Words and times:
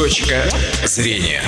Точка 0.00 0.44
зрения. 0.86 1.42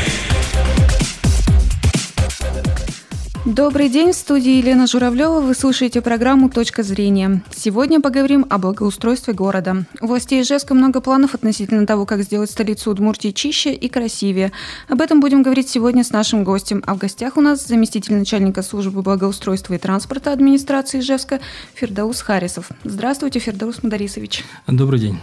Добрый 3.46 3.88
день, 3.88 4.12
в 4.12 4.14
студии 4.14 4.58
Елена 4.58 4.86
Журавлева. 4.86 5.40
Вы 5.40 5.54
слушаете 5.54 6.02
программу 6.02 6.50
«Точка 6.50 6.82
зрения». 6.82 7.42
Сегодня 7.50 8.02
поговорим 8.02 8.44
о 8.50 8.58
благоустройстве 8.58 9.32
города. 9.32 9.86
У 10.02 10.06
властей 10.06 10.42
Ижевска 10.42 10.74
много 10.74 11.00
планов 11.00 11.34
относительно 11.34 11.86
того, 11.86 12.04
как 12.04 12.24
сделать 12.24 12.50
столицу 12.50 12.90
Удмуртии 12.90 13.30
чище 13.30 13.72
и 13.72 13.88
красивее. 13.88 14.52
Об 14.86 15.00
этом 15.00 15.20
будем 15.20 15.42
говорить 15.42 15.70
сегодня 15.70 16.04
с 16.04 16.10
нашим 16.10 16.44
гостем. 16.44 16.84
А 16.86 16.94
в 16.94 16.98
гостях 16.98 17.38
у 17.38 17.40
нас 17.40 17.66
заместитель 17.66 18.16
начальника 18.16 18.60
службы 18.60 19.00
благоустройства 19.00 19.72
и 19.72 19.78
транспорта 19.78 20.30
администрации 20.30 21.00
Ижевска 21.00 21.40
Фердаус 21.72 22.20
Харисов. 22.20 22.68
Здравствуйте, 22.84 23.38
Фердаус 23.38 23.82
Мадарисович. 23.82 24.44
Добрый 24.66 25.00
день. 25.00 25.18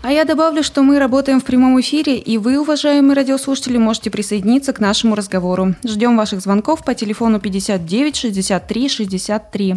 А 0.00 0.12
я 0.12 0.24
добавлю, 0.24 0.62
что 0.62 0.84
мы 0.84 1.00
работаем 1.00 1.40
в 1.40 1.44
прямом 1.44 1.80
эфире, 1.80 2.18
и 2.18 2.38
вы, 2.38 2.60
уважаемые 2.60 3.16
радиослушатели, 3.16 3.78
можете 3.78 4.10
присоединиться 4.10 4.72
к 4.72 4.78
нашему 4.78 5.16
разговору. 5.16 5.74
Ждем 5.84 6.16
ваших 6.16 6.40
звонков 6.40 6.84
по 6.84 6.94
телефону 6.94 7.40
59 7.40 8.14
63 8.14 8.88
63. 8.88 9.76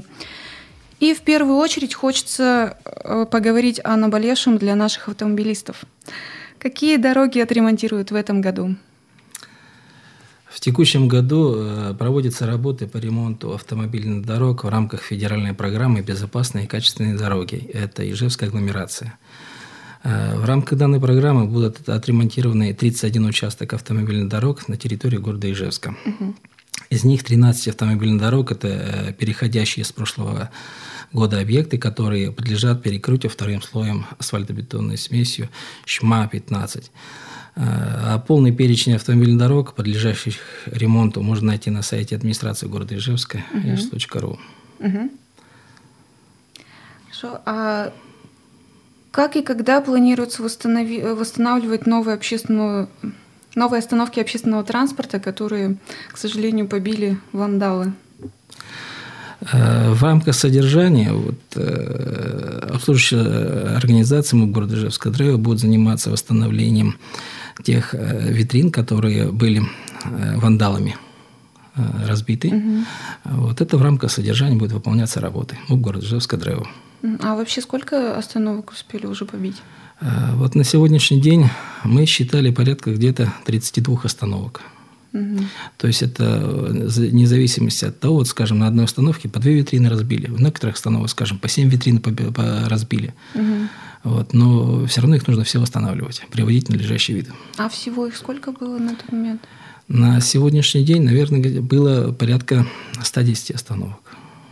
И 1.00 1.16
в 1.16 1.22
первую 1.22 1.58
очередь 1.58 1.96
хочется 1.96 2.78
э, 2.86 3.26
поговорить 3.32 3.82
о 3.84 3.98
наболевшем 3.98 4.60
для 4.60 4.76
наших 4.76 5.10
автомобилистов. 5.10 5.86
Какие 6.60 6.98
дороги 6.98 7.40
отремонтируют 7.40 8.12
в 8.12 8.16
этом 8.16 8.42
году? 8.42 8.76
В 10.48 10.60
текущем 10.60 11.08
году 11.08 11.56
э, 11.58 11.96
проводятся 11.98 12.46
работы 12.46 12.86
по 12.86 12.98
ремонту 12.98 13.56
автомобильных 13.56 14.24
дорог 14.24 14.66
в 14.66 14.70
рамках 14.70 15.02
федеральной 15.02 15.56
программы 15.56 16.02
«Безопасные 16.02 16.66
и 16.66 16.68
качественные 16.68 17.18
дороги». 17.18 17.56
Это 17.74 18.08
Ижевская 18.08 18.50
агломерация– 18.50 19.18
в 20.04 20.46
рамках 20.46 20.78
данной 20.80 21.00
программы 21.00 21.46
будут 21.46 21.88
отремонтированы 21.88 22.74
31 22.74 23.26
участок 23.26 23.74
автомобильных 23.74 24.30
дорог 24.30 24.68
на 24.68 24.76
территории 24.78 25.18
города 25.18 25.52
Ижевска. 25.52 25.96
Угу. 26.06 26.36
Из 26.92 27.06
них 27.06 27.24
13 27.24 27.70
автомобильных 27.70 28.20
дорог– 28.20 28.52
это 28.54 28.68
э, 28.68 29.14
переходящие 29.14 29.86
с 29.86 29.94
прошлого 29.94 30.50
года 31.14 31.40
объекты, 31.40 31.78
которые 31.78 32.34
подлежат 32.34 32.84
перекрытию 32.84 33.32
вторым 33.32 33.62
слоем 33.62 34.06
асфальтобетонной 34.20 34.98
смесью 34.98 35.48
ШМА-15. 35.86 36.84
Э, 36.84 36.90
а 37.56 38.20
полный 38.20 38.52
перечень 38.52 38.96
автомобильных 38.96 39.38
дорог, 39.38 39.74
подлежащих 39.74 40.36
ремонту, 40.66 41.22
можно 41.22 41.48
найти 41.48 41.70
на 41.70 41.82
сайте 41.82 42.18
администрации 42.18 42.68
города 42.68 42.94
Ижевска, 42.94 43.42
угу. 43.54 43.68
иж.ру. 43.70 44.40
Угу. 44.80 45.12
Хорошо. 47.06 47.42
А 47.46 47.94
как 49.12 49.36
и 49.36 49.42
когда 49.42 49.82
планируется 49.82 50.42
восстанови- 50.42 51.14
восстанавливать 51.14 51.86
новую 51.86 52.16
общественную 52.16 52.90
новые 53.56 53.80
остановки 53.80 54.20
общественного 54.20 54.64
транспорта, 54.64 55.20
которые, 55.20 55.76
к 56.14 56.18
сожалению, 56.18 56.68
побили 56.68 57.18
вандалы? 57.34 57.94
Э, 59.42 59.92
в 59.92 60.04
рамках 60.04 60.36
содержания 60.36 61.12
вот, 61.12 61.40
э, 61.56 62.70
обслуживающая 62.74 63.76
организация 63.76 64.38
МУП 64.38 64.52
города 64.52 64.76
Ижевска 64.76 65.10
Древа 65.10 65.38
будет 65.38 65.60
заниматься 65.60 66.12
восстановлением 66.12 66.98
тех 67.64 67.96
э, 67.96 68.32
витрин, 68.32 68.72
которые 68.72 69.32
были 69.32 69.62
вандалами 70.36 70.96
разбиты. 72.08 72.50
Угу. 72.50 72.86
Вот 73.26 73.62
это 73.62 73.78
в 73.78 73.82
рамках 73.82 74.12
содержания 74.12 74.58
будет 74.58 74.74
выполняться 74.74 75.22
работы 75.22 75.58
МУП 75.70 75.82
города 75.82 76.06
Ижевска 76.06 76.38
Древа. 76.38 76.68
А 77.20 77.36
вообще 77.36 77.62
сколько 77.62 78.18
остановок 78.18 78.72
успели 78.72 79.06
уже 79.06 79.26
побить? 79.26 79.58
Э, 80.02 80.34
вот 80.36 80.56
на 80.56 80.64
сегодняшний 80.64 81.22
день 81.22 81.50
мы 81.84 82.06
считали 82.06 82.52
порядка 82.52 82.94
где-то 82.94 83.34
32 83.46 84.02
остановок. 84.04 84.62
Угу. 85.14 85.40
То 85.78 85.88
есть 85.88 86.04
это 86.04 86.24
э, 86.24 86.88
вне 86.88 87.28
зависимости 87.28 87.86
от 87.86 88.00
того, 88.00 88.16
вот, 88.16 88.28
скажем, 88.28 88.60
на 88.60 88.68
одной 88.68 88.86
остановке 88.86 89.30
по 89.30 89.40
две 89.40 89.56
витрины 89.56 89.90
разбили, 89.90 90.28
в 90.28 90.42
некоторых 90.42 90.76
остановках, 90.76 91.12
скажем, 91.12 91.38
по 91.38 91.50
семь 91.50 91.70
витрин 91.70 92.02
разбили. 92.68 93.14
Угу. 93.36 93.68
Вот, 94.04 94.34
но 94.34 94.86
все 94.88 95.02
равно 95.02 95.16
их 95.16 95.28
нужно 95.28 95.44
все 95.44 95.60
восстанавливать, 95.60 96.26
приводить 96.32 96.68
в 96.68 96.70
надлежащий 96.72 97.14
вид. 97.14 97.30
А 97.58 97.70
всего 97.70 98.08
их 98.08 98.16
сколько 98.16 98.52
было 98.52 98.80
на 98.80 98.96
тот 98.96 99.12
момент? 99.12 99.42
На 99.88 100.22
сегодняшний 100.22 100.84
день, 100.84 101.04
наверное, 101.04 101.62
было 101.62 102.12
порядка 102.14 102.66
110 103.04 103.52
остановок. 103.52 104.00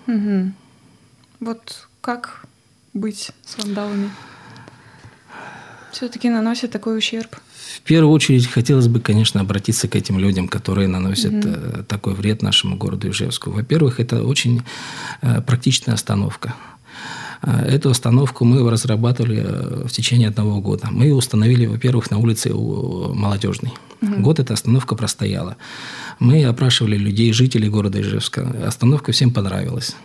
Угу. 0.07 0.51
Вот 1.39 1.88
как 2.09 2.41
быть 2.95 3.29
с 3.45 3.63
вандалами? 3.63 4.09
Все-таки 5.91 6.27
наносят 6.27 6.71
такой 6.71 6.97
ущерб. 6.97 7.35
В 7.75 7.81
первую 7.81 8.11
очередь 8.11 8.47
хотелось 8.47 8.87
бы, 8.87 8.99
конечно, 8.99 9.41
обратиться 9.41 9.87
к 9.87 9.95
этим 9.95 10.17
людям, 10.17 10.47
которые 10.47 10.87
наносят 10.87 11.45
угу. 11.45 11.83
такой 11.87 12.15
вред 12.15 12.41
нашему 12.41 12.77
городу 12.77 13.11
Ижевску. 13.11 13.51
Во-первых, 13.51 13.99
это 13.99 14.23
очень 14.23 14.63
э, 15.21 15.41
практичная 15.41 15.93
остановка. 15.93 16.55
Э, 17.43 17.75
эту 17.75 17.91
остановку 17.91 18.43
мы 18.43 18.67
разрабатывали 18.67 19.85
в 19.87 19.91
течение 19.91 20.29
одного 20.29 20.61
года. 20.61 20.87
Мы 20.89 21.05
ее 21.05 21.13
установили, 21.13 21.67
во-первых, 21.67 22.09
на 22.09 22.17
улице 22.17 22.51
Молодежной. 22.51 23.73
Угу. 24.01 24.21
Год 24.21 24.39
эта 24.39 24.55
остановка 24.55 24.95
простояла. 24.95 25.57
Мы 26.17 26.43
опрашивали 26.43 26.97
людей, 26.97 27.33
жителей 27.33 27.69
города 27.69 28.01
Ижевска. 28.01 28.65
Остановка 28.65 29.11
всем 29.11 29.31
понравилась. 29.31 29.95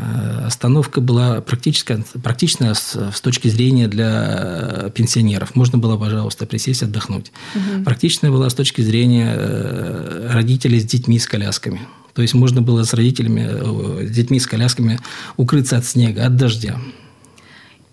Э, 0.00 0.46
остановка 0.46 1.00
была 1.00 1.40
практически, 1.40 2.04
практичная 2.22 2.74
с, 2.74 3.10
с 3.14 3.20
точки 3.20 3.48
зрения 3.48 3.88
для 3.88 4.90
пенсионеров. 4.94 5.54
Можно 5.54 5.78
было, 5.78 5.96
пожалуйста, 5.96 6.46
присесть, 6.46 6.82
отдохнуть. 6.82 7.32
Угу. 7.54 7.84
Практичная 7.84 8.30
была 8.30 8.48
с 8.48 8.54
точки 8.54 8.80
зрения 8.80 9.34
э, 9.36 10.30
родителей 10.32 10.80
с 10.80 10.84
детьми, 10.84 11.18
с 11.18 11.26
колясками. 11.26 11.80
То 12.14 12.22
есть 12.22 12.34
можно 12.34 12.62
было 12.62 12.84
с 12.84 12.94
родителями, 12.94 13.46
э, 13.50 14.06
с 14.06 14.10
детьми, 14.10 14.40
с 14.40 14.46
колясками 14.46 14.98
укрыться 15.36 15.76
от 15.76 15.84
снега, 15.84 16.26
от 16.26 16.36
дождя. 16.36 16.78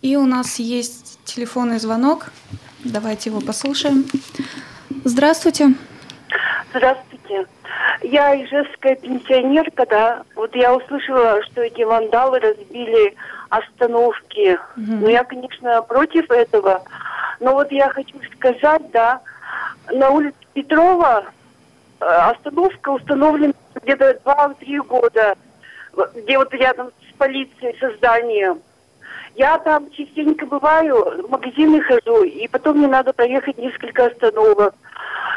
И 0.01 0.15
у 0.15 0.25
нас 0.25 0.59
есть 0.59 1.19
телефонный 1.25 1.79
звонок. 1.79 2.31
Давайте 2.83 3.29
его 3.29 3.41
послушаем. 3.41 4.05
Здравствуйте. 5.03 5.03
Здравствуйте. 5.03 5.96
Я 8.01 8.35
ижевская 8.41 8.95
пенсионерка, 8.95 9.85
да. 9.85 10.23
Вот 10.35 10.55
я 10.55 10.75
услышала, 10.75 11.41
что 11.43 11.61
эти 11.61 11.81
вандалы 11.81 12.39
разбили 12.39 13.15
остановки. 13.49 14.53
Угу. 14.75 14.97
Ну, 15.01 15.07
я, 15.07 15.23
конечно, 15.23 15.81
против 15.81 16.29
этого. 16.29 16.83
Но 17.39 17.53
вот 17.53 17.71
я 17.71 17.89
хочу 17.89 18.15
сказать, 18.35 18.89
да, 18.91 19.21
на 19.91 20.09
улице 20.09 20.37
Петрова 20.53 21.25
э, 21.99 22.05
остановка 22.05 22.89
установлена 22.89 23.53
где-то 23.81 24.19
2-3 24.23 24.77
года, 24.87 25.35
где 26.15 26.37
вот 26.37 26.53
рядом 26.53 26.91
с 27.09 27.17
полицией, 27.17 27.77
со 27.79 27.95
зданием. 27.95 28.59
Я 29.35 29.59
там 29.59 29.89
частенько 29.91 30.47
бываю, 30.47 31.27
в 31.27 31.29
магазины 31.29 31.79
хожу, 31.81 32.23
и 32.23 32.47
потом 32.47 32.77
мне 32.77 32.87
надо 32.87 33.13
проехать 33.13 33.57
несколько 33.59 34.07
остановок. 34.07 34.73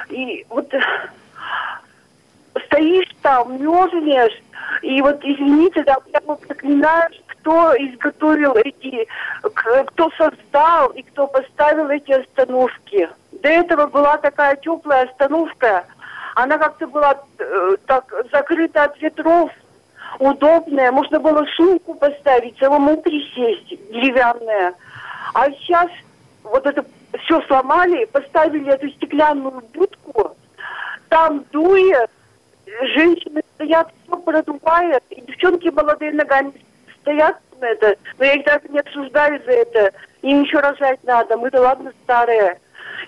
И 0.08 0.46
вот 0.48 0.72
стоишь 2.80 3.14
там, 3.22 3.62
мерзнешь, 3.62 4.42
и 4.82 5.00
вот, 5.02 5.18
извините, 5.22 5.82
да, 5.84 5.96
прямо 6.10 6.36
проклинаешь, 6.36 7.20
кто 7.26 7.74
изготовил 7.76 8.54
эти, 8.56 9.06
кто 9.42 10.10
создал 10.16 10.88
и 10.90 11.02
кто 11.02 11.26
поставил 11.26 11.88
эти 11.90 12.12
остановки. 12.12 13.08
До 13.32 13.48
этого 13.48 13.86
была 13.86 14.16
такая 14.18 14.56
теплая 14.56 15.06
остановка, 15.06 15.84
она 16.36 16.58
как-то 16.58 16.86
была 16.86 17.16
э, 17.38 17.76
так 17.86 18.12
закрыта 18.32 18.84
от 18.84 19.00
ветров, 19.00 19.50
удобная, 20.18 20.90
можно 20.90 21.20
было 21.20 21.44
сумку 21.56 21.94
поставить, 21.94 22.58
самому 22.58 22.96
присесть, 23.02 23.68
деревянная. 23.90 24.74
А 25.34 25.50
сейчас 25.50 25.90
вот 26.44 26.64
это 26.66 26.84
все 27.24 27.42
сломали, 27.42 28.06
поставили 28.06 28.72
эту 28.72 28.88
стеклянную 28.88 29.62
будку, 29.74 30.36
там 31.08 31.44
дует, 31.52 32.10
женщины 32.94 33.42
стоят, 33.54 33.92
все 34.04 34.16
продувает, 34.16 35.02
и 35.10 35.20
девчонки 35.22 35.68
молодые 35.68 36.12
ногами 36.12 36.52
стоят 37.00 37.36
на 37.60 37.66
это, 37.66 37.96
но 38.18 38.24
я 38.24 38.34
их 38.34 38.44
даже 38.44 38.68
не 38.68 38.80
осуждаю 38.80 39.40
за 39.44 39.52
это. 39.52 39.92
Им 40.22 40.42
еще 40.42 40.60
рожать 40.60 41.02
надо, 41.04 41.36
мы-то 41.36 41.60
ладно 41.60 41.92
старые. 42.04 42.58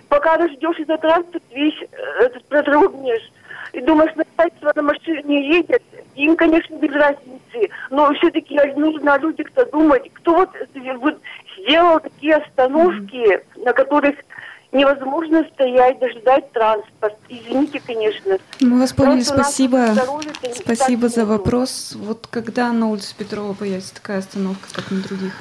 Пока 0.09 0.37
ждешь 0.49 0.79
этот 0.79 1.01
транспорт, 1.01 1.43
весь 1.51 1.81
э, 1.83 2.25
этот 2.25 2.45
продрогнешь, 2.47 3.31
и 3.73 3.81
думаешь, 3.81 4.13
начальство 4.15 4.73
на 4.75 4.83
машине 4.83 5.49
едет, 5.57 5.83
им, 6.15 6.37
конечно, 6.37 6.77
без 6.77 6.93
разницы, 6.93 7.71
но 7.91 8.13
все-таки 8.15 8.59
нужно 8.77 9.15
о 9.15 9.19
людях-то 9.19 9.65
думать, 9.67 10.11
кто 10.13 10.35
вот, 10.35 10.51
вот 10.99 11.19
сделал 11.59 12.01
такие 12.01 12.37
остановки, 12.37 13.17
mm-hmm. 13.17 13.65
на 13.65 13.73
которых 13.73 14.17
невозможно 14.73 15.45
стоять, 15.55 15.99
дожидать 15.99 16.51
транспорт. 16.53 17.15
Извините, 17.29 17.81
конечно. 17.81 18.39
Мы 18.61 18.81
вас 18.81 18.93
поняли, 18.93 19.23
спасибо. 19.23 19.95
Спасибо 20.55 21.09
за 21.09 21.27
вопрос. 21.27 21.95
Вот 21.97 22.27
когда 22.31 22.73
на 22.73 22.89
улице 22.89 23.15
Петрова 23.17 23.53
появится 23.53 23.95
такая 23.95 24.19
остановка, 24.19 24.69
как 24.73 24.91
на 24.91 25.03
других? 25.03 25.35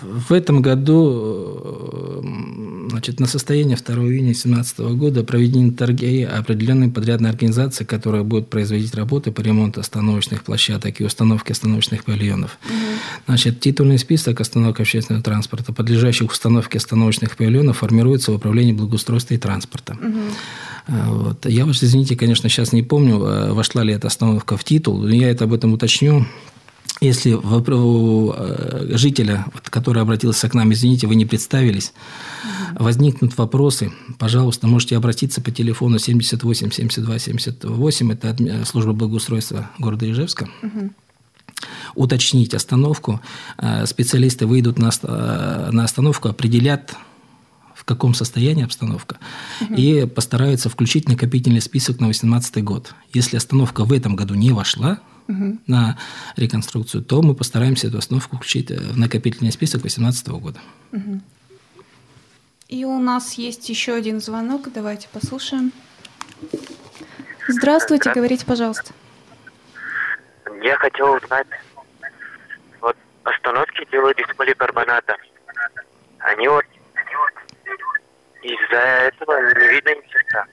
В 0.00 0.32
этом 0.32 0.62
году 0.62 1.60
э, 1.64 2.88
значит, 2.90 3.20
на 3.20 3.26
состояние 3.26 3.76
2 3.76 3.94
июня 3.96 4.32
2017 4.32 4.78
года 4.96 5.24
проведены 5.24 5.72
торги 5.72 6.22
определенной 6.22 6.88
подрядной 6.88 7.30
организации, 7.30 7.84
которая 7.84 8.22
будет 8.22 8.48
производить 8.48 8.94
работы 8.94 9.32
по 9.32 9.40
ремонту 9.40 9.80
остановочных 9.80 10.44
площадок 10.44 11.00
и 11.00 11.04
установке 11.04 11.52
остановочных 11.52 12.04
павильонов. 12.04 12.58
Угу. 12.64 12.74
Значит, 13.26 13.60
титульный 13.60 13.98
список 13.98 14.40
остановок 14.40 14.80
общественного 14.80 15.22
транспорта, 15.22 15.72
подлежащих 15.72 16.30
установке 16.30 16.78
остановочных 16.78 17.36
павильонов, 17.36 17.78
формируется 17.78 18.32
в 18.32 18.36
управлении 18.36 18.72
благоустройства 18.72 19.34
и 19.34 19.38
транспорта. 19.38 19.96
Угу. 20.00 20.20
Вот. 20.88 21.46
Я 21.46 21.66
уж, 21.66 21.82
извините, 21.82 22.16
конечно, 22.16 22.48
сейчас 22.48 22.72
не 22.72 22.82
помню, 22.82 23.16
э, 23.22 23.52
вошла 23.52 23.82
ли 23.82 23.92
эта 23.92 24.06
остановка 24.06 24.56
в 24.56 24.64
титул, 24.64 24.98
но 24.98 25.10
я 25.10 25.30
это 25.30 25.44
об 25.44 25.52
этом 25.52 25.72
уточню 25.72 26.26
если 27.00 27.32
у 27.32 28.32
э, 28.32 28.96
жителя, 28.96 29.46
который 29.64 30.02
обратился 30.02 30.48
к 30.48 30.54
нам, 30.54 30.72
извините, 30.72 31.06
вы 31.06 31.14
не 31.14 31.26
представились, 31.26 31.92
угу. 32.72 32.84
возникнут 32.84 33.36
вопросы, 33.38 33.92
пожалуйста, 34.18 34.66
можете 34.66 34.96
обратиться 34.96 35.40
по 35.40 35.50
телефону 35.50 35.98
78 35.98 36.70
72 36.70 37.18
78, 37.18 38.12
это 38.12 38.64
служба 38.64 38.92
благоустройства 38.92 39.70
города 39.78 40.10
Ижевска. 40.10 40.48
Угу 40.62 40.90
уточнить 41.94 42.54
остановку. 42.54 43.20
Э, 43.58 43.86
специалисты 43.86 44.46
выйдут 44.46 44.78
на, 44.78 44.90
э, 45.02 45.70
на 45.72 45.84
остановку, 45.84 46.28
определят, 46.28 46.94
в 47.74 47.84
каком 47.84 48.14
состоянии 48.14 48.64
обстановка, 48.64 49.18
угу. 49.60 49.74
и 49.74 50.06
постараются 50.06 50.68
включить 50.68 51.08
накопительный 51.08 51.60
список 51.60 52.00
на 52.00 52.06
2018 52.06 52.62
год. 52.62 52.94
Если 53.12 53.36
остановка 53.36 53.84
в 53.84 53.92
этом 53.92 54.14
году 54.14 54.34
не 54.34 54.52
вошла, 54.52 55.00
угу. 55.28 55.58
на 55.66 55.98
реконструкцию, 56.36 57.04
то 57.04 57.22
мы 57.22 57.34
постараемся 57.34 57.88
эту 57.88 57.98
основку 57.98 58.36
включить 58.36 58.70
э, 58.70 58.76
в 58.76 58.98
накопительный 58.98 59.52
список 59.52 59.82
2018 59.82 60.28
года. 60.28 60.60
Угу. 60.92 61.20
И 62.68 62.84
у 62.84 62.98
нас 62.98 63.34
есть 63.34 63.68
еще 63.68 63.94
один 63.94 64.20
звонок. 64.20 64.70
Давайте 64.72 65.08
послушаем. 65.12 65.72
Здравствуйте, 67.46 68.12
говорите, 68.12 68.44
пожалуйста. 68.44 68.92
Я 70.62 70.76
хотел 70.76 71.12
узнать, 71.12 71.46
вот 72.80 72.96
остановки 73.22 73.86
делают 73.90 74.18
из 74.18 74.36
поликарбоната. 74.36 75.16
Они 76.18 76.48
вот 76.48 76.64
из-за 78.42 78.76
этого 78.76 79.32
не 79.58 79.68
видно 79.68 79.90
ни 79.94 80.08
черта. 80.08 80.44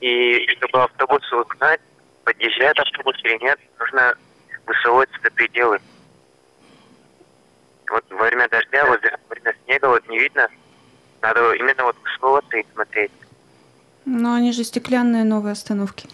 И 0.00 0.46
чтобы 0.56 0.82
автобусы 0.82 1.36
узнать, 1.36 1.80
подъезжает 2.24 2.78
автобус 2.78 3.16
или 3.22 3.38
нет, 3.42 3.58
нужно 3.78 4.14
высовываться 4.66 5.18
до 5.22 5.30
пределы. 5.30 5.78
Вот 7.90 8.04
во 8.10 8.24
время 8.24 8.48
дождя, 8.48 8.86
вот 8.86 9.00
во 9.02 9.34
время 9.34 9.54
снега 9.64 9.86
вот 9.88 10.08
не 10.08 10.18
видно. 10.18 10.48
Надо 11.22 11.52
именно 11.54 11.84
вот 11.84 11.96
высовываться 12.02 12.56
и 12.56 12.66
смотреть. 12.72 13.12
Но 14.04 14.34
они 14.34 14.52
же 14.52 14.64
стеклянные 14.64 15.24
новые 15.24 15.52
остановки. 15.52 16.08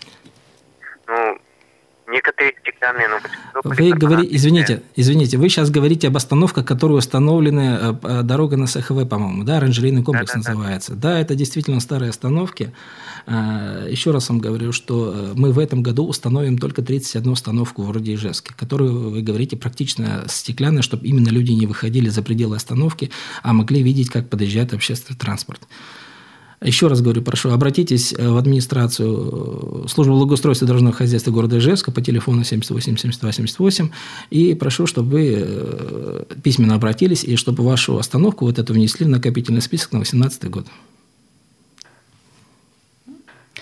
Некоторые 2.11 2.55
стеклянные, 2.61 3.09
но 3.09 3.61
Вы 3.63 3.93
говорите, 3.93 4.35
извините, 4.35 4.83
извините, 4.97 5.39
вы 5.39 5.49
сейчас 5.49 5.71
говорите 5.71 6.09
об 6.09 6.17
остановках, 6.17 6.65
которые 6.65 6.99
установлены, 6.99 7.79
э, 7.81 7.95
э, 8.03 8.23
дорога 8.23 8.57
на 8.57 8.67
СХВ, 8.67 9.09
по-моему, 9.09 9.45
да, 9.45 9.59
оранжерейный 9.59 10.03
комплекс 10.03 10.33
да, 10.33 10.39
называется. 10.39 10.95
Да. 10.95 11.13
да, 11.13 11.21
это 11.21 11.37
действительно 11.37 11.79
старые 11.79 12.11
остановки. 12.11 12.73
А, 13.27 13.87
еще 13.87 14.11
раз 14.11 14.29
вам 14.29 14.41
говорю, 14.41 14.73
что 14.73 15.13
э, 15.15 15.33
мы 15.37 15.53
в 15.53 15.59
этом 15.59 15.83
году 15.83 16.07
установим 16.07 16.59
только 16.59 16.83
31 16.83 17.31
установку 17.31 17.83
в 17.83 17.87
городе 17.87 18.15
Ижевске, 18.15 18.55
которую, 18.57 19.11
вы 19.11 19.23
говорите, 19.23 19.57
практично 19.57 20.25
стеклянная, 20.27 20.83
чтобы 20.83 21.07
именно 21.07 21.29
люди 21.29 21.53
не 21.53 21.67
выходили 21.67 22.09
за 22.09 22.23
пределы 22.23 22.57
остановки, 22.57 23.11
а 23.43 23.53
могли 23.53 23.83
видеть, 23.83 24.11
как 24.11 24.29
подъезжает 24.29 24.75
общественный 24.75 25.17
транспорт. 25.17 25.61
Еще 26.63 26.89
раз 26.89 27.01
говорю, 27.01 27.23
прошу, 27.23 27.51
обратитесь 27.51 28.13
э, 28.13 28.29
в 28.29 28.37
администрацию 28.37 29.85
э, 29.87 29.89
службы 29.89 30.15
благоустройства 30.15 30.67
дорожного 30.67 30.95
хозяйства 30.95 31.31
города 31.31 31.57
Ижевска 31.57 31.91
по 31.91 32.03
телефону 32.03 32.45
78 32.45 32.99
72 32.99 33.33
78 33.33 33.91
и 34.29 34.55
прошу, 34.55 34.87
чтобы 34.87 35.11
вы 35.11 35.35
э, 35.39 36.25
письменно 36.43 36.75
обратились 36.75 37.25
и 37.25 37.37
чтобы 37.37 37.65
вашу 37.65 37.97
остановку 37.97 38.45
вот 38.45 38.59
эту 38.59 38.75
внесли 38.75 39.07
в 39.07 39.09
накопительный 39.09 39.63
список 39.63 39.93
на 39.93 40.01
2018 40.01 40.51
год. 40.51 40.67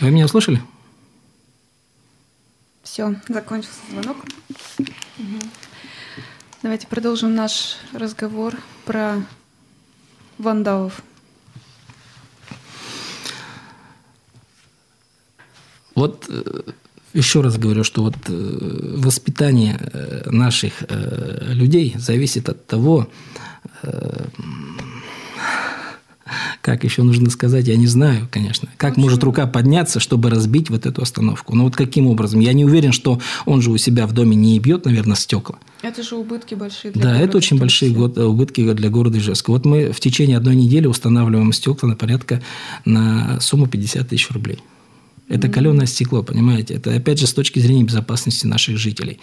Вы 0.00 0.10
меня 0.10 0.24
услышали? 0.24 0.60
Все, 2.82 3.14
закончился 3.28 3.78
звонок. 3.92 4.16
Давайте 6.64 6.88
продолжим 6.88 7.32
наш 7.32 7.76
разговор 7.92 8.56
про 8.84 9.24
вандалов. 10.38 11.00
Вот 15.98 16.26
э, 16.28 16.42
еще 17.12 17.40
раз 17.40 17.58
говорю, 17.58 17.82
что 17.82 18.04
вот 18.04 18.14
э, 18.28 18.94
воспитание 18.98 19.76
э, 19.80 20.30
наших 20.30 20.84
людей 21.40 21.94
зависит 21.98 22.48
от 22.48 22.64
того, 22.66 23.08
как 26.60 26.84
еще 26.84 27.02
нужно 27.02 27.30
сказать, 27.30 27.66
я 27.66 27.76
не 27.76 27.86
знаю, 27.86 28.28
конечно. 28.30 28.68
Как 28.76 28.90
Почему? 28.90 29.06
может 29.06 29.24
рука 29.24 29.46
подняться, 29.46 29.98
чтобы 29.98 30.30
разбить 30.30 30.70
вот 30.70 30.86
эту 30.86 31.02
остановку? 31.02 31.56
Ну 31.56 31.64
вот 31.64 31.74
каким 31.74 32.06
образом? 32.06 32.40
Я 32.40 32.52
не 32.52 32.64
уверен, 32.64 32.92
что 32.92 33.20
он 33.46 33.60
же 33.62 33.70
у 33.70 33.76
себя 33.78 34.06
в 34.06 34.12
доме 34.12 34.36
не 34.36 34.58
бьет, 34.60 34.84
наверное, 34.84 35.16
стекла. 35.16 35.58
Это 35.82 36.02
же 36.02 36.14
убытки 36.14 36.54
большие 36.54 36.92
для 36.92 37.02
Да, 37.02 37.08
города, 37.08 37.24
это 37.24 37.38
очень 37.38 37.58
большие 37.58 37.90
убытки 37.92 38.72
для 38.72 38.90
города 38.90 39.18
Ижевска. 39.18 39.50
Вот 39.50 39.64
мы 39.64 39.90
в 39.90 39.98
течение 39.98 40.36
одной 40.36 40.54
недели 40.54 40.86
устанавливаем 40.86 41.52
стекла 41.52 41.88
на 41.88 41.96
порядка 41.96 42.40
на 42.84 43.40
сумму 43.40 43.66
50 43.66 44.08
тысяч 44.08 44.30
рублей. 44.30 44.58
Это 45.28 45.48
каленое 45.48 45.86
стекло, 45.86 46.22
понимаете? 46.22 46.75
Это, 46.75 46.94
опять 46.94 47.19
же, 47.19 47.26
с 47.26 47.34
точки 47.34 47.58
зрения 47.58 47.84
безопасности 47.84 48.46
наших 48.46 48.78
жителей. 48.78 49.20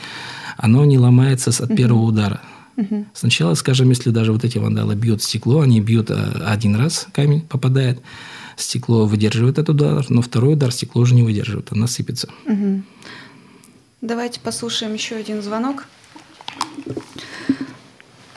Оно 0.58 0.86
не 0.86 1.00
ломается 1.00 1.52
от 1.64 1.76
первого 1.76 2.04
удара. 2.04 2.42
Сначала, 3.14 3.54
скажем, 3.54 3.90
если 3.90 4.10
даже 4.10 4.34
вот 4.34 4.44
эти 4.44 4.58
вандалы 4.58 4.96
бьют 4.96 5.24
стекло, 5.24 5.62
они 5.62 5.80
бьют 5.80 6.12
а, 6.12 6.44
один 6.46 6.76
раз, 6.76 7.08
камень 7.14 7.42
попадает, 7.42 8.02
стекло 8.58 9.06
выдерживает 9.06 9.58
этот 9.58 9.70
удар, 9.70 10.06
но 10.10 10.22
второй 10.22 10.54
удар 10.54 10.74
стекло 10.74 11.02
уже 11.02 11.16
не 11.16 11.24
выдерживает, 11.24 11.72
оно 11.72 11.88
сыпется. 11.88 12.30
Давайте 14.02 14.42
послушаем 14.42 14.94
еще 14.94 15.16
один 15.16 15.42
звонок. 15.42 15.86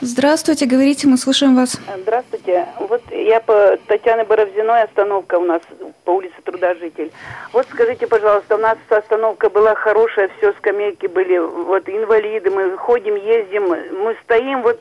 Здравствуйте, 0.01 0.65
говорите, 0.65 1.07
мы 1.07 1.17
слушаем 1.17 1.55
вас. 1.55 1.77
Здравствуйте. 2.03 2.65
Вот 2.79 3.03
я 3.11 3.41
по 3.41 3.77
Татьяны 3.87 4.23
Боровзиной, 4.23 4.83
остановка 4.83 5.35
у 5.35 5.43
нас 5.43 5.61
по 6.05 6.11
улице 6.11 6.38
Трудожитель. 6.59 7.11
Вот 7.53 7.65
скажите, 7.71 8.05
пожалуйста, 8.07 8.55
у 8.55 8.59
нас 8.59 8.77
остановка 8.89 9.49
была 9.49 9.75
хорошая, 9.75 10.29
все, 10.37 10.51
скамейки 10.53 11.07
были, 11.07 11.37
вот 11.37 11.87
инвалиды, 11.87 12.51
мы 12.51 12.77
ходим, 12.77 13.15
ездим, 13.15 13.69
мы 13.69 14.15
стоим, 14.23 14.61
вот 14.61 14.79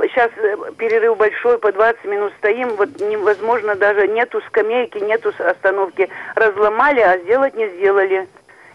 сейчас 0.00 0.30
перерыв 0.76 1.16
большой, 1.16 1.58
по 1.58 1.72
20 1.72 2.04
минут 2.04 2.32
стоим, 2.38 2.68
вот 2.76 3.00
невозможно 3.00 3.74
даже, 3.74 4.06
нету 4.06 4.40
скамейки, 4.48 4.98
нету 4.98 5.32
остановки. 5.38 6.08
Разломали, 6.34 7.00
а 7.00 7.18
сделать 7.18 7.54
не 7.54 7.68
сделали. 7.70 8.28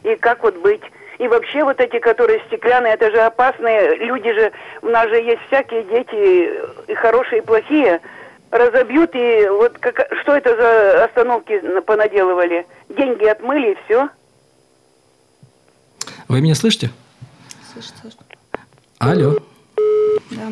И 0.04 0.16
как 0.16 0.44
вот 0.44 0.56
быть? 0.58 0.82
И 1.20 1.28
вообще 1.28 1.64
вот 1.64 1.80
эти, 1.82 2.00
которые 2.00 2.40
стеклянные, 2.48 2.94
это 2.94 3.12
же 3.12 3.20
опасные. 3.20 3.96
Люди 3.96 4.32
же, 4.32 4.52
у 4.82 4.88
нас 4.88 5.10
же 5.10 5.18
есть 5.18 5.42
всякие 5.48 5.84
дети, 5.84 6.62
и 6.88 6.96
хорошие, 6.96 7.40
и 7.42 7.46
плохие. 7.46 8.00
Разобьют, 8.52 9.12
и 9.14 9.48
вот 9.50 9.78
как, 9.78 9.96
что 10.22 10.36
это 10.36 10.56
за 10.56 11.06
остановки 11.06 11.82
понаделывали? 11.82 12.66
Деньги 12.90 13.26
отмыли, 13.26 13.74
и 13.74 13.78
все. 13.86 14.10
Вы 16.28 16.42
меня 16.42 16.56
слышите? 16.56 16.90
Слышите, 17.72 17.96
слышите. 18.02 18.24
Алло. 18.98 19.38
Да. 20.32 20.50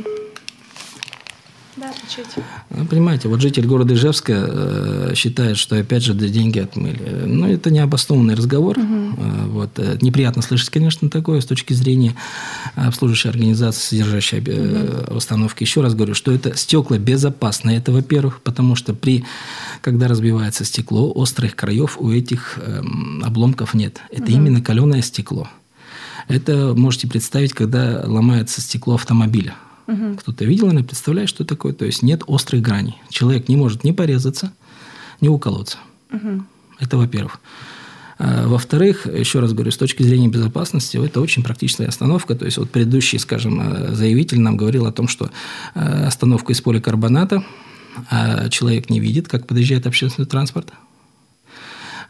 Да, 1.77 1.89
отвечайте. 1.89 2.43
Ну, 2.71 2.85
понимаете, 2.85 3.27
вот 3.27 3.39
житель 3.39 3.67
города 3.67 3.93
Ижевска 3.93 4.33
э, 4.33 5.13
считает, 5.13 5.57
что 5.57 5.77
опять 5.77 6.01
же 6.01 6.15
деньги 6.15 6.57
отмыли. 6.57 7.25
Но 7.25 7.45
ну, 7.45 7.53
это 7.53 7.69
необоснованный 7.69 8.33
разговор. 8.33 8.79
Угу. 8.79 8.85
Э, 8.85 9.45
вот. 9.75 9.79
Э, 9.85 9.97
неприятно 10.01 10.41
слышать, 10.41 10.69
конечно, 10.69 11.09
такое 11.09 11.41
с 11.41 11.45
точки 11.45 11.73
зрения 11.73 12.15
обслуживающей 12.75 13.29
организации, 13.29 13.81
содержащей 13.81 14.39
угу. 14.39 15.15
установки. 15.15 15.63
Еще 15.63 15.81
раз 15.81 15.93
говорю, 15.93 16.13
что 16.13 16.31
это 16.31 16.55
стекла 16.55 16.97
безопасны. 16.97 17.71
Это, 17.71 17.91
во-первых, 17.91 18.41
потому 18.41 18.75
что 18.75 18.93
при, 18.93 19.25
когда 19.81 20.07
разбивается 20.07 20.65
стекло, 20.65 21.11
острых 21.13 21.55
краев 21.55 21.97
у 21.99 22.11
этих 22.11 22.57
э, 22.57 22.81
обломков 23.23 23.73
нет. 23.73 24.01
Это 24.11 24.23
угу. 24.23 24.31
именно 24.31 24.61
каленое 24.61 25.01
стекло. 25.01 25.47
Это 26.27 26.73
можете 26.75 27.07
представить, 27.07 27.53
когда 27.53 28.03
ломается 28.05 28.61
стекло 28.61 28.95
автомобиля. 28.95 29.55
Угу. 29.87 30.17
Кто-то 30.17 30.45
видел, 30.45 30.67
наверное, 30.67 30.87
представляет, 30.87 31.29
что 31.29 31.45
такое. 31.45 31.73
То 31.73 31.85
есть 31.85 32.03
нет 32.03 32.23
острых 32.27 32.61
граней. 32.61 32.97
Человек 33.09 33.47
не 33.47 33.55
может 33.55 33.83
ни 33.83 33.91
порезаться, 33.91 34.51
ни 35.21 35.27
уколоться. 35.29 35.77
Угу. 36.11 36.43
Это 36.79 36.97
во-первых. 36.97 37.39
А, 38.17 38.47
во-вторых, 38.47 39.05
еще 39.05 39.39
раз 39.39 39.53
говорю, 39.53 39.71
с 39.71 39.77
точки 39.77 40.03
зрения 40.03 40.27
безопасности, 40.27 40.97
это 40.97 41.21
очень 41.21 41.43
практичная 41.43 41.87
остановка. 41.87 42.35
То 42.35 42.45
есть 42.45 42.57
вот 42.57 42.69
предыдущий, 42.69 43.19
скажем, 43.19 43.61
э, 43.61 43.93
заявитель 43.93 44.39
нам 44.39 44.57
говорил 44.57 44.85
о 44.85 44.91
том, 44.91 45.07
что 45.07 45.29
э, 45.75 46.05
остановка 46.05 46.53
из 46.53 46.61
поликарбоната, 46.61 47.43
а 48.09 48.49
человек 48.49 48.89
не 48.89 48.99
видит, 48.99 49.27
как 49.27 49.47
подъезжает 49.47 49.87
общественный 49.87 50.27
транспорт, 50.27 50.71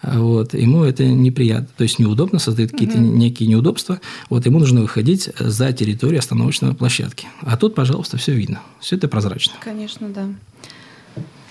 вот, 0.03 0.53
ему 0.53 0.83
это 0.83 1.05
неприятно, 1.05 1.69
то 1.75 1.83
есть 1.83 1.97
неудобно, 1.97 2.39
создает 2.39 2.71
какие-то 2.71 2.97
угу. 2.97 3.05
некие 3.05 3.49
неудобства, 3.49 3.99
вот, 4.29 4.45
ему 4.45 4.59
нужно 4.59 4.81
выходить 4.81 5.29
за 5.39 5.73
территорию 5.73 6.19
остановочной 6.19 6.75
площадки. 6.75 7.27
А 7.41 7.57
тут, 7.57 7.73
пожалуйста, 7.73 8.17
все 8.17 8.33
видно, 8.33 8.61
все 8.79 8.95
это 8.95 9.07
прозрачно. 9.07 9.53
Конечно, 9.59 10.09
да. 10.09 10.27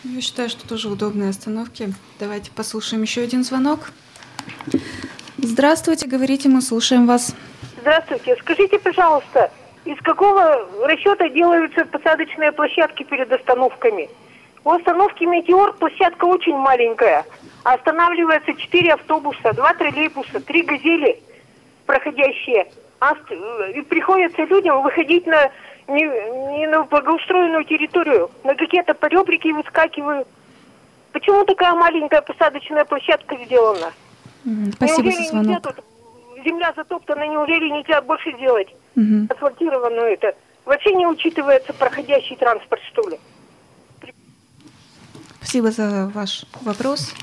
Я 0.04 0.20
считаю, 0.20 0.48
что 0.48 0.66
тоже 0.66 0.88
удобные 0.88 1.30
остановки. 1.30 1.92
Давайте 2.20 2.50
послушаем 2.54 3.02
еще 3.02 3.22
один 3.22 3.42
звонок. 3.42 3.92
Здравствуйте, 5.38 6.06
говорите, 6.06 6.48
мы 6.48 6.60
слушаем 6.60 7.06
вас. 7.06 7.34
Здравствуйте. 7.80 8.36
Скажите, 8.40 8.78
пожалуйста, 8.78 9.50
из 9.84 9.98
какого 10.02 10.66
расчета 10.84 11.28
делаются 11.28 11.84
посадочные 11.84 12.52
площадки 12.52 13.04
перед 13.04 13.30
остановками? 13.32 14.08
У 14.64 14.70
остановки 14.70 15.22
«Метеор» 15.24 15.72
площадка 15.74 16.24
очень 16.24 16.56
маленькая. 16.56 17.24
Останавливается 17.62 18.54
четыре 18.54 18.94
автобуса, 18.94 19.52
два 19.52 19.74
троллейбуса, 19.74 20.40
три 20.40 20.62
«Газели» 20.62 21.22
проходящие. 21.86 22.66
А, 22.98 23.14
и 23.72 23.82
приходится 23.82 24.42
людям 24.44 24.82
выходить 24.82 25.26
на 25.26 25.50
не, 25.88 26.02
не 26.58 26.66
на 26.66 26.82
благоустроенную 26.82 27.64
территорию, 27.64 28.30
на 28.42 28.54
какие-то 28.54 28.94
поребрики 28.94 29.48
выскакиваю. 29.48 30.26
Почему 31.12 31.44
такая 31.44 31.74
маленькая 31.74 32.22
посадочная 32.22 32.84
площадка 32.84 33.36
сделана? 33.44 33.92
Спасибо 34.72 35.08
неужели 35.08 35.22
за 35.24 35.28
звонок. 35.30 35.46
Нельзя 35.46 35.60
тут, 35.60 35.84
земля 36.44 36.72
затоптана, 36.76 37.26
неужели 37.26 37.68
нельзя 37.68 38.00
больше 38.00 38.32
сделать 38.36 38.68
угу. 38.94 39.26
асфальтированную 39.28 40.12
это? 40.12 40.34
Вообще 40.64 40.94
не 40.94 41.06
учитывается 41.06 41.72
проходящий 41.72 42.36
транспорт, 42.36 42.80
что 42.92 43.08
ли? 43.08 43.18
Спасибо 45.38 45.70
за 45.70 46.10
ваш 46.14 46.44
вопрос. 46.62 47.14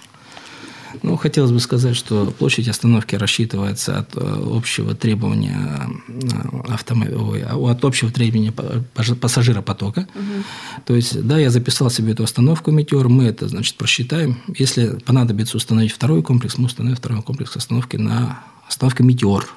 Ну, 1.02 1.18
хотелось 1.18 1.52
бы 1.52 1.60
сказать, 1.60 1.96
что 1.96 2.34
площадь 2.38 2.68
остановки 2.68 3.16
рассчитывается 3.16 4.00
от 4.00 4.16
э, 4.16 4.20
общего 4.20 4.94
требования 4.94 5.90
э, 6.08 6.72
автомобиля, 6.72 7.56
от 7.56 7.84
общего 7.84 8.12
требования 8.12 8.52
пассажиропотока. 8.52 10.08
Угу. 10.14 10.44
То 10.86 10.96
есть, 10.96 11.26
да, 11.26 11.38
я 11.40 11.50
записал 11.50 11.90
себе 11.90 12.14
эту 12.14 12.24
остановку 12.24 12.72
«Метеор», 12.72 13.10
мы 13.10 13.26
это, 13.26 13.48
значит, 13.48 13.76
просчитаем. 13.76 14.42
Если 14.56 15.00
понадобится 15.06 15.58
установить 15.58 15.92
второй 15.92 16.22
комплекс, 16.22 16.58
мы 16.58 16.66
установим 16.66 16.96
второй 16.96 17.22
комплекс 17.22 17.56
остановки 17.56 17.98
на 17.98 18.44
остановке 18.68 19.04
«Метеор». 19.04 19.50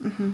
Угу. 0.00 0.32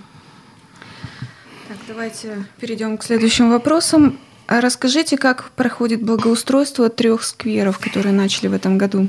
Так, 1.69 1.79
давайте 1.89 2.45
перейдем 2.61 2.99
к 2.99 3.05
следующим 3.05 3.51
вопросам. 3.51 4.19
А 4.47 4.61
расскажите, 4.61 5.17
как 5.17 5.53
проходит 5.53 6.03
благоустройство 6.03 6.89
трех 6.89 7.23
скверов, 7.23 7.79
которые 7.79 8.13
начали 8.13 8.49
в 8.49 8.53
этом 8.53 8.79
году? 8.79 9.09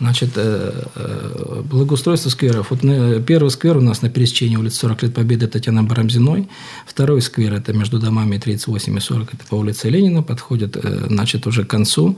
Значит, 0.00 0.30
э, 0.36 0.72
э, 0.94 1.62
благоустройство 1.62 2.30
скверов. 2.30 2.70
Вот 2.70 2.80
первый 3.26 3.50
сквер 3.50 3.76
у 3.76 3.82
нас 3.82 4.00
на 4.00 4.08
пересечении 4.08 4.56
улиц 4.56 4.78
40 4.78 5.02
лет 5.02 5.14
Победы 5.14 5.46
Татьяны 5.46 5.82
Барамзиной. 5.82 6.48
Второй 6.86 7.20
сквер– 7.20 7.52
это 7.54 7.74
между 7.74 7.98
домами 7.98 8.38
38 8.38 8.96
и 8.96 9.00
40, 9.00 9.34
это 9.34 9.44
по 9.46 9.56
улице 9.56 9.90
Ленина, 9.90 10.22
подходит, 10.22 10.76
э, 10.76 11.06
значит, 11.08 11.46
уже 11.46 11.64
к 11.64 11.68
концу. 11.68 12.16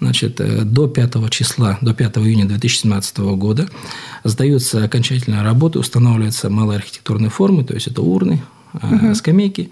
Значит, 0.00 0.40
до 0.72 0.88
5 0.88 1.30
числа, 1.30 1.78
до 1.80 1.94
5 1.94 2.18
июня 2.18 2.46
2017 2.46 3.18
года 3.36 3.68
сдаются 4.24 4.82
окончательные 4.82 5.42
работы, 5.42 5.78
устанавливаются 5.78 6.50
малые 6.50 6.78
архитектурные 6.78 7.30
формы, 7.30 7.62
то 7.64 7.74
есть 7.74 7.86
это 7.86 8.02
урны, 8.02 8.42
угу. 8.72 9.14
скамейки, 9.14 9.70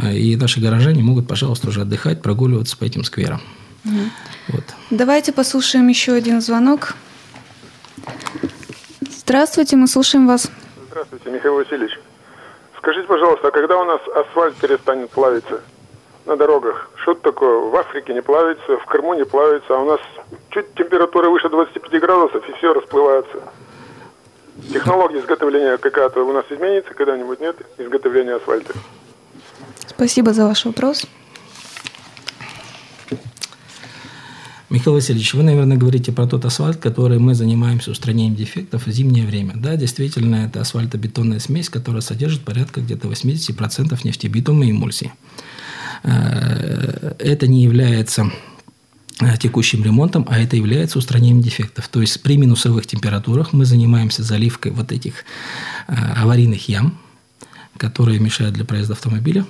и 0.00 0.36
наши 0.36 0.60
горожане 0.60 1.02
могут, 1.02 1.26
пожалуйста, 1.26 1.68
уже 1.68 1.82
отдыхать, 1.82 2.22
прогуливаться 2.22 2.76
по 2.76 2.84
этим 2.84 3.02
скверам. 3.02 3.40
Вот. 3.84 4.64
Давайте 4.90 5.32
послушаем 5.32 5.88
еще 5.88 6.12
один 6.12 6.40
звонок. 6.40 6.94
Здравствуйте, 9.00 9.76
мы 9.76 9.86
слушаем 9.86 10.26
вас. 10.26 10.50
Здравствуйте, 10.90 11.30
Михаил 11.30 11.54
Васильевич. 11.54 11.98
Скажите, 12.78 13.06
пожалуйста, 13.06 13.48
а 13.48 13.50
когда 13.50 13.76
у 13.76 13.84
нас 13.84 14.00
асфальт 14.14 14.56
перестанет 14.56 15.10
плавиться 15.10 15.60
на 16.26 16.36
дорогах? 16.36 16.90
Что 16.96 17.12
это 17.12 17.22
такое? 17.22 17.58
В 17.58 17.76
Африке 17.76 18.12
не 18.14 18.22
плавится, 18.22 18.76
в 18.78 18.84
Крыму 18.86 19.14
не 19.14 19.24
плавится, 19.24 19.76
а 19.76 19.78
у 19.78 19.84
нас 19.84 20.00
чуть 20.50 20.74
температура 20.74 21.28
выше 21.28 21.48
25 21.48 22.00
градусов, 22.00 22.48
и 22.48 22.52
все 22.54 22.72
расплывается. 22.72 23.42
Технология 24.72 25.20
изготовления 25.20 25.78
какая-то 25.78 26.22
у 26.24 26.32
нас 26.32 26.44
изменится 26.50 26.92
когда-нибудь, 26.94 27.40
нет? 27.40 27.56
Изготовления 27.78 28.34
асфальта. 28.34 28.74
Спасибо 29.86 30.32
за 30.32 30.46
ваш 30.46 30.64
вопрос. 30.64 31.06
Михаил 34.70 34.94
Васильевич, 34.94 35.34
вы, 35.34 35.42
наверное, 35.42 35.76
говорите 35.76 36.12
про 36.12 36.28
тот 36.28 36.44
асфальт, 36.44 36.76
который 36.76 37.18
мы 37.18 37.34
занимаемся 37.34 37.90
устранением 37.90 38.36
дефектов 38.36 38.86
в 38.86 38.90
зимнее 38.92 39.26
время. 39.26 39.54
Да, 39.56 39.74
действительно, 39.74 40.46
это 40.46 40.60
асфальтобетонная 40.60 41.40
смесь, 41.40 41.68
которая 41.68 42.02
содержит 42.02 42.42
порядка 42.42 42.80
где-то 42.80 43.08
80% 43.08 43.98
нефтебитума 44.04 44.64
и 44.64 44.70
эмульсии. 44.70 45.12
Э, 46.04 47.14
это 47.18 47.48
не 47.48 47.64
является 47.64 48.30
э, 49.20 49.36
текущим 49.38 49.82
ремонтом, 49.82 50.24
а 50.28 50.38
это 50.38 50.54
является 50.54 51.00
устранением 51.00 51.42
дефектов. 51.42 51.88
То 51.88 52.00
есть 52.00 52.22
при 52.22 52.36
минусовых 52.36 52.86
температурах 52.86 53.52
мы 53.52 53.64
занимаемся 53.64 54.22
заливкой 54.22 54.70
вот 54.70 54.92
этих 54.92 55.24
э, 55.88 55.94
аварийных 55.94 56.68
ям, 56.68 56.96
которые 57.76 58.20
мешают 58.20 58.54
для 58.54 58.64
проезда 58.64 58.92
автомобиля. 58.92 59.44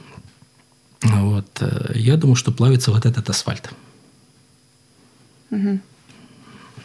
Вот. 1.03 1.63
Я 1.95 2.17
думаю, 2.17 2.37
что 2.37 2.53
плавится 2.53 2.91
вот 2.91 3.05
этот 3.05 3.29
асфальт. 3.29 3.71
Угу. 5.51 5.81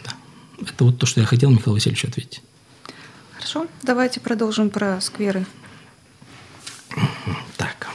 Да. 0.03 0.11
Это 0.61 0.83
вот 0.83 0.97
то, 0.97 1.05
что 1.05 1.21
я 1.21 1.25
хотел 1.25 1.49
Михаилу 1.51 1.75
Васильевичу 1.75 2.07
ответить. 2.07 2.41
Хорошо, 3.33 3.67
давайте 3.83 4.19
продолжим 4.19 4.69
про 4.69 4.99
скверы. 5.01 5.45
Так. 7.57 7.87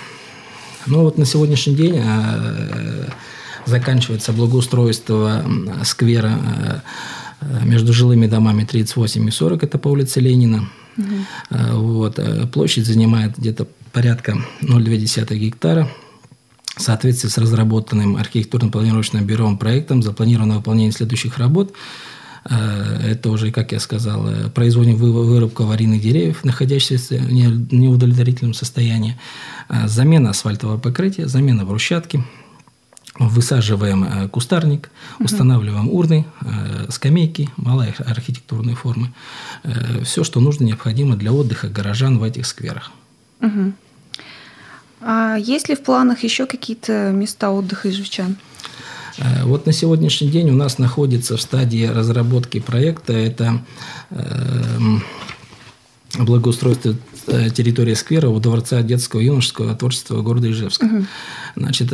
Ну 0.86 1.02
вот 1.02 1.18
на 1.18 1.24
сегодняшний 1.24 1.74
день 1.74 2.00
э, 2.02 3.08
заканчивается 3.66 4.32
благоустройство 4.32 5.44
сквера 5.84 6.82
э, 7.40 7.64
между 7.64 7.92
жилыми 7.92 8.26
домами 8.26 8.64
38 8.64 9.28
и 9.28 9.30
40, 9.30 9.64
это 9.64 9.78
по 9.78 9.88
улице 9.88 10.20
Ленина. 10.20 10.68
Угу. 10.98 11.06
Вот, 11.78 12.20
площадь 12.52 12.84
занимает 12.84 13.38
где-то 13.38 13.66
порядка 13.92 14.36
0,2 14.60 15.34
гектара 15.36 15.88
в 16.80 16.82
соответствии 16.82 17.28
с 17.28 17.38
разработанным 17.38 18.16
архитектурно-планировочным 18.16 19.24
бюро 19.24 19.54
проектом 19.56 20.02
запланировано 20.02 20.56
выполнение 20.56 20.92
следующих 20.92 21.38
работ. 21.38 21.74
Э, 22.48 23.10
это 23.12 23.30
уже, 23.30 23.52
как 23.52 23.72
я 23.72 23.80
сказал, 23.80 24.26
э, 24.26 24.48
производим 24.48 24.96
вырубку 24.96 25.64
аварийных 25.64 26.00
деревьев, 26.00 26.42
находящихся 26.42 27.16
в 27.18 27.30
неудовлетворительном 27.30 28.54
состоянии, 28.54 29.18
э, 29.68 29.88
замена 29.88 30.30
асфальтового 30.30 30.78
покрытия, 30.78 31.28
замена 31.28 31.66
брусчатки, 31.66 32.24
высаживаем 33.18 34.30
кустарник, 34.30 34.90
устанавливаем 35.18 35.90
урны, 35.90 36.24
скамейки, 36.88 37.50
малые 37.56 37.92
архитектурные 37.98 38.76
формы. 38.76 39.12
Все, 40.04 40.24
что 40.24 40.40
нужно, 40.40 40.64
необходимо 40.64 41.16
для 41.16 41.30
отдыха 41.30 41.68
горожан 41.68 42.18
в 42.18 42.22
этих 42.22 42.46
скверах. 42.46 42.90
Угу. 43.42 43.74
А 45.00 45.36
есть 45.36 45.68
ли 45.68 45.74
в 45.74 45.82
планах 45.82 46.22
еще 46.22 46.46
какие-то 46.46 47.10
места 47.10 47.50
отдыха 47.50 47.90
ижевчан? 47.90 48.36
Э, 49.18 49.44
вот 49.44 49.66
на 49.66 49.72
сегодняшний 49.72 50.28
день 50.28 50.50
у 50.50 50.54
нас 50.54 50.78
находится 50.78 51.36
в 51.36 51.42
стадии 51.42 51.84
разработки 51.84 52.60
проекта 52.60 53.12
это 53.12 53.62
э, 54.10 54.98
благоустройство 56.18 56.94
э, 57.26 57.50
территории 57.50 57.94
сквера 57.94 58.28
у 58.28 58.40
Дворца 58.40 58.82
детского 58.82 59.20
и 59.20 59.26
юношеского 59.26 59.74
творчества 59.74 60.20
города 60.22 60.50
Ижевска. 60.50 60.84
Угу. 60.84 61.04
Значит, 61.56 61.92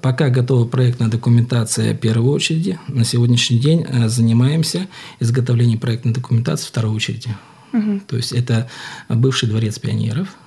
пока 0.00 0.30
готова 0.30 0.66
проектная 0.66 1.08
документация 1.08 1.94
первой 1.94 2.30
очереди, 2.30 2.78
на 2.88 3.04
сегодняшний 3.04 3.58
день 3.58 3.86
занимаемся 4.08 4.88
изготовлением 5.20 5.78
проектной 5.78 6.12
документации 6.12 6.66
второй 6.66 6.94
очереди. 6.94 7.36
Угу. 7.72 8.00
То 8.08 8.16
есть 8.16 8.32
это 8.32 8.68
бывший 9.08 9.48
дворец 9.48 9.78
пионеров– 9.78 10.28
Э, 10.38 10.45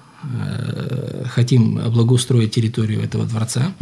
хотим 1.25 1.75
благоустроить 1.91 2.51
территорию 2.53 3.01
этого 3.01 3.25
дворца, 3.25 3.73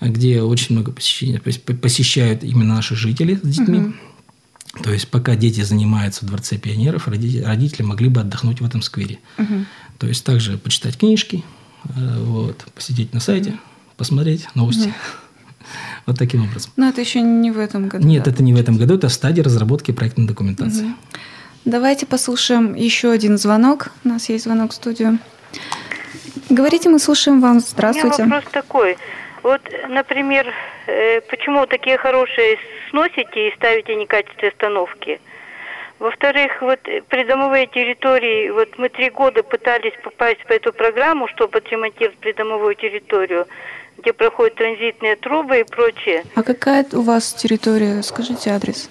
где 0.00 0.42
очень 0.42 0.74
много 0.74 0.92
посещений, 0.92 1.38
посещают 1.40 2.42
именно 2.42 2.76
наши 2.76 2.96
жители 2.96 3.38
с 3.42 3.46
детьми. 3.46 3.78
Угу. 3.78 3.94
То 4.82 4.92
есть 4.92 5.08
пока 5.08 5.36
дети 5.36 5.60
занимаются 5.60 6.24
в 6.24 6.28
Дворце 6.28 6.56
пионеров, 6.58 7.06
родители 7.06 7.82
могли 7.82 8.08
бы 8.08 8.20
отдохнуть 8.20 8.60
в 8.60 8.64
этом 8.64 8.82
сквере. 8.82 9.18
Угу. 9.38 9.66
То 9.98 10.06
есть 10.08 10.24
также 10.24 10.58
почитать 10.58 10.98
книжки, 10.98 11.44
э, 11.84 12.24
вот, 12.24 12.64
посидеть 12.74 13.12
на 13.12 13.20
сайте, 13.20 13.58
посмотреть 13.96 14.48
новости. 14.54 14.88
Угу. 14.88 14.94
Вот 16.06 16.18
таким 16.18 16.44
образом. 16.44 16.70
Но 16.76 16.90
это 16.90 17.00
еще 17.00 17.22
не 17.22 17.50
в 17.50 17.58
этом 17.58 17.88
году. 17.88 18.06
Нет, 18.06 18.24
да, 18.24 18.30
это 18.30 18.42
не 18.42 18.52
в 18.52 18.60
этом 18.60 18.76
году, 18.76 18.96
это 18.96 19.08
стадия 19.08 19.42
разработки 19.42 19.92
проектной 19.92 20.26
документации. 20.26 20.84
Угу. 20.84 20.94
Давайте 21.64 22.04
послушаем 22.04 22.74
еще 22.74 23.10
один 23.10 23.38
звонок. 23.38 23.90
У 24.04 24.08
нас 24.08 24.28
есть 24.28 24.44
звонок 24.44 24.72
в 24.72 24.74
студию. 24.74 25.18
Говорите, 26.50 26.88
мы 26.88 26.98
слушаем 26.98 27.40
вас. 27.40 27.70
Здравствуйте. 27.70 28.22
У 28.22 28.26
меня 28.26 28.36
вопрос 28.36 28.52
такой. 28.52 28.96
Вот, 29.42 29.60
например, 29.88 30.52
э, 30.86 31.20
почему 31.22 31.66
такие 31.66 31.98
хорошие 31.98 32.58
сносите 32.90 33.48
и 33.48 33.54
ставите 33.56 33.94
некачественные 33.94 34.50
остановки? 34.50 35.20
Во-вторых, 35.98 36.60
вот 36.60 36.80
э, 36.84 37.02
придомовые 37.02 37.66
территории, 37.66 38.50
вот 38.50 38.78
мы 38.78 38.88
три 38.88 39.10
года 39.10 39.42
пытались 39.42 39.92
попасть 40.02 40.44
по 40.46 40.52
эту 40.52 40.72
программу, 40.72 41.28
чтобы 41.28 41.58
отремонтировать 41.58 42.18
придомовую 42.18 42.74
территорию, 42.74 43.46
где 43.98 44.12
проходят 44.12 44.54
транзитные 44.56 45.16
трубы 45.16 45.60
и 45.60 45.64
прочее. 45.64 46.24
А 46.34 46.42
какая 46.42 46.86
у 46.92 47.02
вас 47.02 47.32
территория? 47.34 48.02
Скажите 48.02 48.50
адрес. 48.50 48.90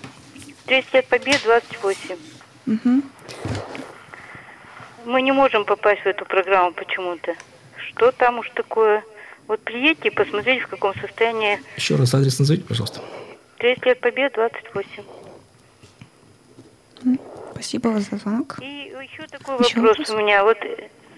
30 0.66 0.94
лет 0.94 1.08
побед, 1.08 1.42
28. 1.44 2.16
Угу. 2.68 3.02
Мы 5.06 5.22
не 5.22 5.32
можем 5.32 5.66
попасть 5.66 6.02
в 6.02 6.08
эту 6.08 6.26
программу 6.26 6.72
почему-то. 6.72 7.36
Что 7.90 8.12
там 8.12 8.40
уж 8.40 8.50
такое? 8.52 9.04
Вот 9.48 9.60
приедьте 9.62 10.08
и 10.08 10.12
посмотрите, 10.12 10.62
в 10.62 10.68
каком 10.68 10.94
состоянии. 10.96 11.60
Еще 11.76 11.96
раз 11.96 12.14
адрес 12.14 12.40
назовите, 12.40 12.66
пожалуйста. 12.66 13.02
30 13.58 13.86
лет 13.86 14.00
побед, 14.00 14.34
28. 14.34 15.04
Спасибо 17.52 17.90
вас 17.90 18.04
за 18.10 18.18
звонок. 18.18 18.58
И 18.62 18.94
еще 19.02 19.28
такой 19.28 19.58
еще 19.60 19.80
вопрос, 19.80 19.98
вопрос 19.98 20.10
у 20.10 20.18
меня. 20.18 20.44
Вот 20.44 20.58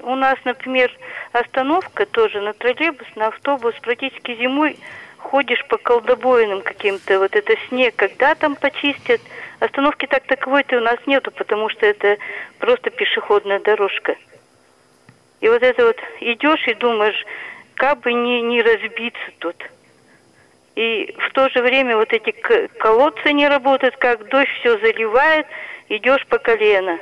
у 0.02 0.16
нас, 0.16 0.38
например, 0.46 0.92
остановка 1.32 2.06
тоже 2.06 2.42
на 2.42 2.54
троллейбус, 2.54 3.08
на 3.16 3.28
автобус 3.28 3.76
практически 3.82 4.36
зимой 4.36 4.80
ходишь 5.18 5.66
по 5.68 5.78
колдобоинам 5.78 6.62
каким-то, 6.62 7.20
вот 7.20 7.36
это 7.36 7.54
снег, 7.70 7.96
когда 7.96 8.36
там 8.36 8.56
почистят. 8.56 9.22
Остановки 9.60 10.06
так 10.06 10.26
таковой-то 10.26 10.78
у 10.78 10.82
нас 10.82 10.98
нету, 11.06 11.32
потому 11.32 11.70
что 11.70 11.86
это 11.86 12.18
просто 12.60 12.90
пешеходная 12.90 13.60
дорожка. 13.60 14.16
И 15.40 15.48
вот 15.48 15.62
это 15.62 15.86
вот 15.86 15.98
идешь 16.22 16.68
и 16.68 16.74
думаешь, 16.74 17.26
как 17.76 18.00
бы 18.02 18.14
не, 18.14 18.42
не 18.42 18.62
разбиться 18.62 19.32
тут. 19.40 19.56
И 20.76 21.16
в 21.18 21.32
то 21.32 21.50
же 21.50 21.62
время 21.62 21.96
вот 21.96 22.12
эти 22.12 22.32
колодцы 22.80 23.32
не 23.32 23.48
работают, 23.48 23.96
как 23.98 24.28
дождь 24.28 24.50
все 24.60 24.78
заливает, 24.80 25.48
идешь 25.88 26.26
по 26.28 26.38
колено. 26.38 27.00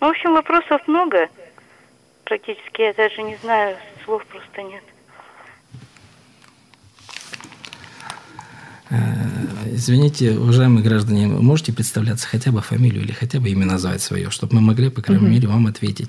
Ну, 0.00 0.08
в 0.08 0.10
общем, 0.10 0.32
вопросов 0.34 0.86
много. 0.88 1.28
Практически 2.24 2.82
я 2.82 2.92
даже 2.94 3.22
не 3.22 3.36
знаю, 3.36 3.76
слов 4.04 4.24
просто 4.26 4.62
нет. 4.62 4.82
Э, 8.90 8.94
извините, 9.74 10.38
уважаемые 10.38 10.84
граждане, 10.84 11.26
можете 11.26 11.72
представляться 11.72 12.26
хотя 12.26 12.52
бы 12.52 12.60
фамилию 12.60 13.02
или 13.04 13.12
хотя 13.12 13.40
бы 13.40 13.48
имя 13.48 13.66
назвать 13.66 14.02
свое, 14.02 14.30
чтобы 14.30 14.54
мы 14.56 14.60
могли, 14.60 14.88
по 14.90 15.02
крайней 15.02 15.28
мере, 15.28 15.48
вам 15.48 15.66
ответить. 15.66 16.08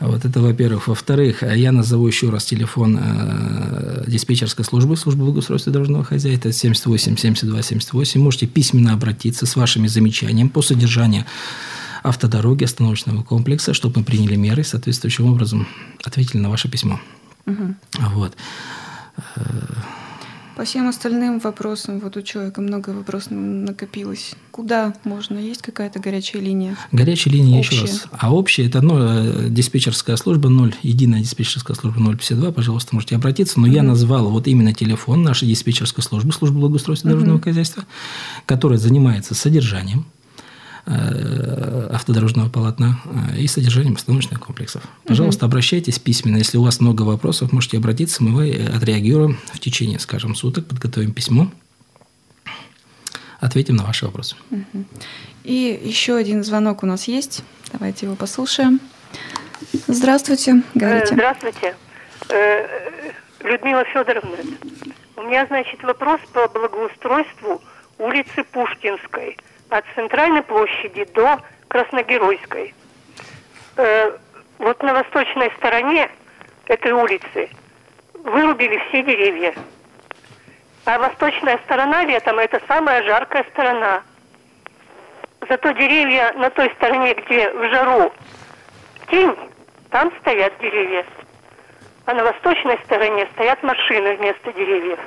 Вот 0.00 0.24
это, 0.24 0.40
во-первых. 0.40 0.88
Во-вторых, 0.88 1.42
я 1.42 1.72
назову 1.72 2.06
еще 2.06 2.30
раз 2.30 2.44
телефон 2.44 2.98
э, 3.00 4.04
диспетчерской 4.06 4.64
службы, 4.64 4.96
службы 4.96 5.24
благоустройства 5.24 5.72
дорожного 5.72 6.04
хозяйства, 6.04 6.52
78 6.52 7.16
72 7.16 7.62
78. 7.62 8.20
Можете 8.20 8.46
письменно 8.46 8.92
обратиться 8.92 9.46
с 9.46 9.56
вашими 9.56 9.86
замечаниями 9.86 10.48
по 10.48 10.62
содержанию 10.62 11.24
автодороги, 12.02 12.64
остановочного 12.64 13.22
комплекса, 13.22 13.74
чтобы 13.74 14.00
мы 14.00 14.04
приняли 14.04 14.36
меры 14.36 14.64
соответствующим 14.64 15.26
образом 15.26 15.68
ответили 16.04 16.38
на 16.38 16.50
ваше 16.50 16.68
письмо. 16.68 17.00
Угу. 17.46 17.74
Вот. 18.14 18.36
По 20.56 20.64
всем 20.64 20.88
остальным 20.88 21.38
вопросам, 21.38 21.98
вот 22.00 22.16
у 22.16 22.22
человека 22.22 22.60
много 22.60 22.90
вопросов 22.90 23.32
накопилось. 23.32 24.34
Куда 24.50 24.94
можно? 25.04 25.38
Есть 25.38 25.62
какая-то 25.62 25.98
горячая 25.98 26.42
линия? 26.42 26.76
Горячая 26.92 27.32
линия, 27.34 27.58
общая. 27.58 27.76
еще 27.76 27.86
раз. 27.86 28.06
А 28.12 28.34
общая– 28.34 28.66
это 28.66 28.82
ну, 28.82 29.48
диспетчерская 29.48 30.16
служба 30.16 30.50
0, 30.50 30.74
единая 30.82 31.20
диспетчерская 31.20 31.74
служба 31.74 32.00
052, 32.14 32.52
пожалуйста, 32.52 32.94
можете 32.94 33.16
обратиться. 33.16 33.58
Но 33.60 33.66
mm 33.66 33.72
я 33.72 33.82
назвал 33.82 34.28
вот 34.28 34.46
именно 34.46 34.74
телефон 34.74 35.22
нашей 35.22 35.48
диспетчерской 35.48 36.04
службы, 36.04 36.32
службы 36.32 36.60
благоустройства 36.60 37.08
mm 37.08 37.12
дорожного 37.12 37.40
хозяйства, 37.40 37.84
которая 38.46 38.78
занимается 38.78 39.34
содержанием 39.34 40.04
Э, 40.21 40.21
автодорожного 40.84 42.48
полотна 42.48 43.00
э, 43.04 43.38
и 43.38 43.46
содержанием 43.46 43.94
остановочных 43.94 44.40
комплексов. 44.40 44.82
Пожалуйста, 45.04 45.44
угу. 45.44 45.50
обращайтесь 45.50 45.98
письменно. 45.98 46.38
Если 46.38 46.58
у 46.58 46.64
вас 46.64 46.80
много 46.80 47.02
вопросов, 47.02 47.52
можете 47.52 47.76
обратиться, 47.76 48.22
мы 48.24 48.52
отреагируем 48.74 49.38
в 49.52 49.60
течение, 49.60 49.98
скажем, 50.00 50.34
суток, 50.34 50.66
подготовим 50.66 51.12
письмо, 51.12 51.50
ответим 53.38 53.76
на 53.76 53.84
ваши 53.84 54.06
вопросы. 54.06 54.34
Угу. 54.50 54.84
И 55.44 55.80
еще 55.84 56.16
один 56.16 56.42
звонок 56.42 56.82
у 56.82 56.86
нас 56.86 57.06
есть. 57.06 57.44
Давайте 57.72 58.06
его 58.06 58.16
послушаем. 58.16 58.80
Здравствуйте, 59.86 60.62
говорите. 60.74 61.14
Э, 61.14 61.16
здравствуйте. 61.16 61.76
Людмила 63.40 63.84
Федоровна, 63.84 64.36
у 65.16 65.22
меня, 65.22 65.46
значит, 65.46 65.82
вопрос 65.82 66.20
по 66.32 66.48
благоустройству 66.48 67.62
улицы 67.98 68.44
Пушкинской– 68.50 69.36
от 69.72 69.84
центральной 69.94 70.42
площади 70.42 71.04
до 71.14 71.40
Красногеройской. 71.68 72.74
Э, 73.76 74.18
вот 74.58 74.82
на 74.82 74.92
восточной 74.92 75.50
стороне 75.56 76.10
этой 76.66 76.92
улицы 76.92 77.48
вырубили 78.12 78.78
все 78.88 79.02
деревья. 79.02 79.54
А 80.84 80.98
восточная 80.98 81.58
сторона 81.64 82.04
летом 82.04 82.38
это 82.38 82.60
самая 82.68 83.02
жаркая 83.04 83.44
сторона. 83.50 84.02
Зато 85.48 85.70
деревья 85.72 86.32
на 86.34 86.50
той 86.50 86.70
стороне, 86.76 87.14
где 87.14 87.50
в 87.50 87.70
жару 87.70 88.12
тень, 89.10 89.36
там 89.90 90.12
стоят 90.20 90.52
деревья. 90.60 91.06
А 92.04 92.14
на 92.14 92.24
восточной 92.24 92.78
стороне 92.84 93.26
стоят 93.34 93.62
машины 93.62 94.16
вместо 94.16 94.52
деревьев. 94.52 94.98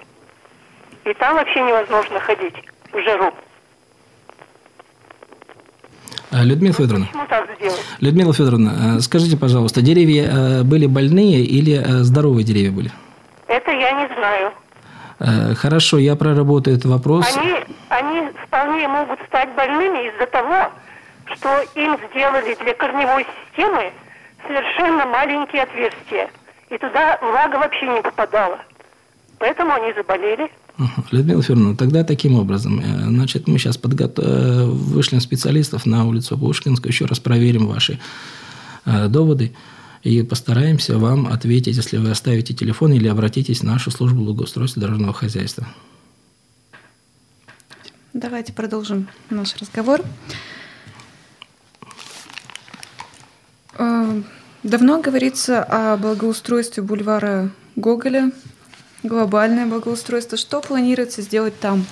И 1.04 1.14
там 1.14 1.36
вообще 1.36 1.62
невозможно 1.62 2.20
ходить 2.20 2.56
в 2.92 3.00
жару. 3.02 3.32
А, 6.36 6.44
Людмила 6.44 6.74
Федоровна. 6.74 7.08
Людмила 8.02 8.34
Федоровна, 8.34 9.00
скажите, 9.00 9.38
пожалуйста, 9.38 9.82
деревья 9.82 10.24
э, 10.26 10.64
были 10.64 10.86
больные 10.86 11.40
или 11.40 11.80
э, 11.80 12.04
здоровые 12.04 12.44
деревья 12.44 12.72
были? 12.72 12.92
Это 13.48 13.72
я 13.72 13.92
не 13.94 14.08
знаю. 14.16 14.52
Э, 15.20 15.56
хорошо, 15.56 15.98
я 15.98 16.18
проработаю 16.18 16.76
этот 16.76 16.92
вопрос. 16.92 17.26
Они, 17.38 17.54
они 17.88 18.30
вполне 18.46 18.86
могут 18.90 19.20
стать 19.28 19.56
больными 19.56 20.10
из-за 20.10 20.26
того, 20.26 20.72
что 21.34 21.64
им 21.76 21.98
сделали 22.10 22.58
для 22.62 22.74
корневой 22.74 23.26
системы 23.48 23.94
совершенно 24.46 25.06
маленькие 25.06 25.64
отверстия. 25.64 26.30
И 26.70 26.78
туда 26.78 27.18
влага 27.22 27.56
вообще 27.56 27.88
не 27.88 28.02
попадала. 28.02 28.60
Поэтому 29.40 29.72
они 29.74 29.94
заболели. 29.94 30.52
Людмила 31.12 31.42
Федоровна, 31.42 31.76
тогда 31.76 32.04
таким 32.04 32.36
образом, 32.36 32.80
э, 32.80 33.08
значит, 33.08 33.48
мы 33.48 33.58
сейчас 33.58 33.78
подготов... 33.78 34.26
Э, 34.28 34.66
вышлем 34.66 35.22
специалистов 35.22 35.86
на 35.86 36.06
улицу 36.06 36.38
Пушкинскую, 36.38 36.92
еще 36.92 37.06
раз 37.06 37.20
проверим 37.20 37.68
ваши 37.68 38.00
э, 38.86 39.08
доводы 39.08 39.54
и 40.04 40.22
постараемся 40.22 40.98
вам 40.98 41.28
ответить, 41.28 41.78
если 41.78 41.98
вы 41.98 42.12
оставите 42.12 42.54
телефон 42.54 42.94
или 42.94 43.08
обратитесь 43.08 43.62
в 43.62 43.64
нашу 43.64 43.90
службу 43.90 44.24
благоустройства 44.24 44.82
дорожного 44.82 45.14
хозяйства. 45.14 45.68
Давайте 48.14 48.54
продолжим 48.54 49.08
наш 49.30 49.56
разговор. 49.58 50.02
Давно 54.64 55.02
говорится 55.02 55.64
о 55.64 55.98
благоустройстве 55.98 56.82
бульвара 56.82 57.52
Гоголя 57.76 58.32
глобальное 59.06 59.66
благоустройство. 59.66 60.38
Что 60.38 60.62
планируется 60.62 61.22
сделать 61.22 61.60
там? 61.60 61.86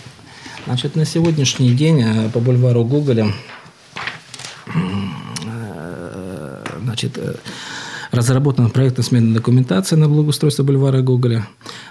Значит, 0.66 0.96
на 0.96 1.06
сегодняшний 1.06 1.74
день 1.74 2.02
э, 2.02 2.30
по 2.30 2.40
бульвару 2.40 2.86
Гоголя 2.86 3.34
э, 4.68 6.64
значит, 6.82 7.18
э, 7.18 7.36
разработана 8.12 8.70
проектно-сменная 8.70 9.34
документация 9.34 9.98
на 9.98 10.08
благоустройство 10.08 10.64
бульвара 10.64 11.02
Гоголя, 11.02 11.48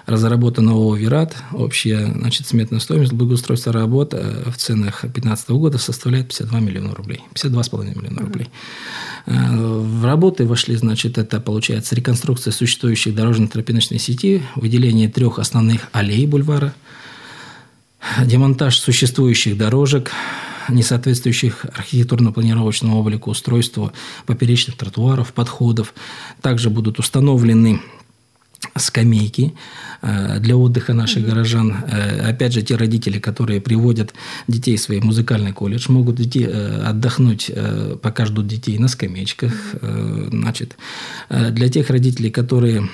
разработана 0.07 0.71
ООО 0.71 0.95
«Вират». 0.95 1.35
Общая 1.51 2.07
значит, 2.07 2.47
сметная 2.47 2.79
стоимость 2.79 3.13
благоустройства 3.13 3.73
работ 3.73 4.13
в 4.13 4.57
ценах 4.57 5.01
2015 5.01 5.49
года 5.51 5.77
составляет 5.77 6.29
52 6.29 6.59
миллиона 6.59 6.95
рублей. 6.95 7.21
52,5 7.35 7.97
миллиона 7.97 8.21
рублей. 8.21 8.49
В 9.25 10.05
работы 10.05 10.45
вошли, 10.45 10.75
значит, 10.75 11.17
это 11.17 11.39
получается 11.39 11.95
реконструкция 11.95 12.51
существующих 12.51 13.15
дорожно-тропиночной 13.15 13.97
сети, 13.97 14.43
выделение 14.55 15.07
трех 15.07 15.39
основных 15.39 15.87
аллей 15.93 16.25
бульвара, 16.27 16.73
демонтаж 18.21 18.77
существующих 18.77 19.57
дорожек, 19.57 20.11
не 20.69 20.83
соответствующих 20.83 21.65
архитектурно-планировочному 21.65 22.95
облику 22.95 23.31
устройству 23.31 23.93
поперечных 24.25 24.77
тротуаров, 24.77 25.33
подходов. 25.33 25.93
Также 26.41 26.69
будут 26.69 26.99
установлены 26.99 27.81
скамейки 28.75 29.53
э, 30.01 30.39
для 30.39 30.55
отдыха 30.55 30.93
наших 30.93 31.25
горожан. 31.25 31.83
Э, 31.87 32.29
опять 32.29 32.53
же, 32.53 32.61
те 32.61 32.75
родители, 32.75 33.19
которые 33.19 33.61
приводят 33.61 34.13
детей 34.47 34.77
в 34.77 34.81
свой 34.81 34.99
музыкальный 34.99 35.53
колледж, 35.53 35.91
могут 35.91 36.19
идти 36.19 36.43
э, 36.43 36.83
отдохнуть, 36.83 37.51
пока 38.01 38.25
ждут 38.25 38.47
детей 38.47 38.77
на 38.77 38.87
скамеечках. 38.87 39.53
Значит, 40.31 40.77
для 41.29 41.69
тех 41.69 41.89
родителей, 41.89 42.29
которые 42.29 42.89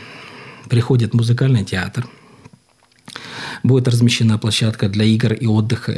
приходят 0.70 1.12
в 1.12 1.16
музыкальный 1.16 1.64
театр, 1.64 2.08
будет 3.64 3.88
размещена 3.88 4.38
площадка 4.38 4.90
для 4.90 5.06
игр 5.06 5.34
и 5.34 5.46
отдыха 5.46 5.92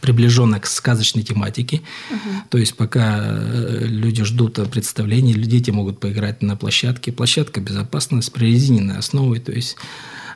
приближенно 0.00 0.60
к 0.60 0.66
сказочной 0.66 1.22
тематике. 1.22 1.82
Угу. 2.10 2.30
То 2.50 2.58
есть 2.58 2.76
пока 2.76 3.20
э, 3.22 3.84
люди 3.84 4.24
ждут 4.24 4.58
представления, 4.70 5.34
дети 5.34 5.70
могут 5.70 6.00
поиграть 6.00 6.42
на 6.42 6.56
площадке. 6.56 7.12
Площадка 7.12 7.60
безопасная, 7.60 8.20
с 8.20 8.30
прорезиненной 8.30 8.98
основой, 8.98 9.40
то 9.40 9.52
есть 9.52 9.76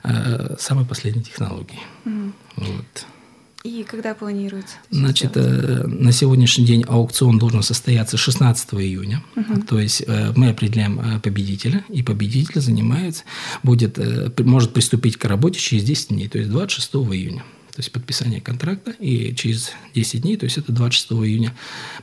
э, 0.04 0.56
самой 0.58 0.84
последней 0.84 1.22
технологии. 1.22 1.80
Угу. 2.04 2.32
Вот. 2.56 3.06
И 3.66 3.82
когда 3.82 4.14
планируется? 4.14 4.76
Значит, 4.90 5.32
э, 5.34 5.82
на 5.86 6.12
сегодняшний 6.12 6.64
день 6.64 6.84
аукцион 6.86 7.36
должен 7.38 7.64
состояться 7.64 8.16
16 8.16 8.74
июня. 8.74 9.24
Угу. 9.34 9.62
То 9.62 9.80
есть 9.80 10.04
э, 10.06 10.32
мы 10.36 10.50
определяем 10.50 11.00
э, 11.00 11.18
победителя, 11.18 11.84
и 11.88 12.04
победитель 12.04 12.60
занимается, 12.60 13.24
будет, 13.64 13.98
э, 13.98 14.30
может 14.38 14.72
приступить 14.72 15.16
к 15.16 15.24
работе 15.24 15.58
через 15.58 15.82
10 15.82 16.08
дней, 16.10 16.28
то 16.28 16.38
есть 16.38 16.50
26 16.50 16.94
июня 16.94 17.42
то 17.76 17.80
есть 17.80 17.92
подписание 17.92 18.40
контракта, 18.40 18.92
и 18.98 19.34
через 19.34 19.74
10 19.94 20.22
дней, 20.22 20.38
то 20.38 20.44
есть 20.44 20.56
это 20.56 20.72
26 20.72 21.12
июня, 21.12 21.52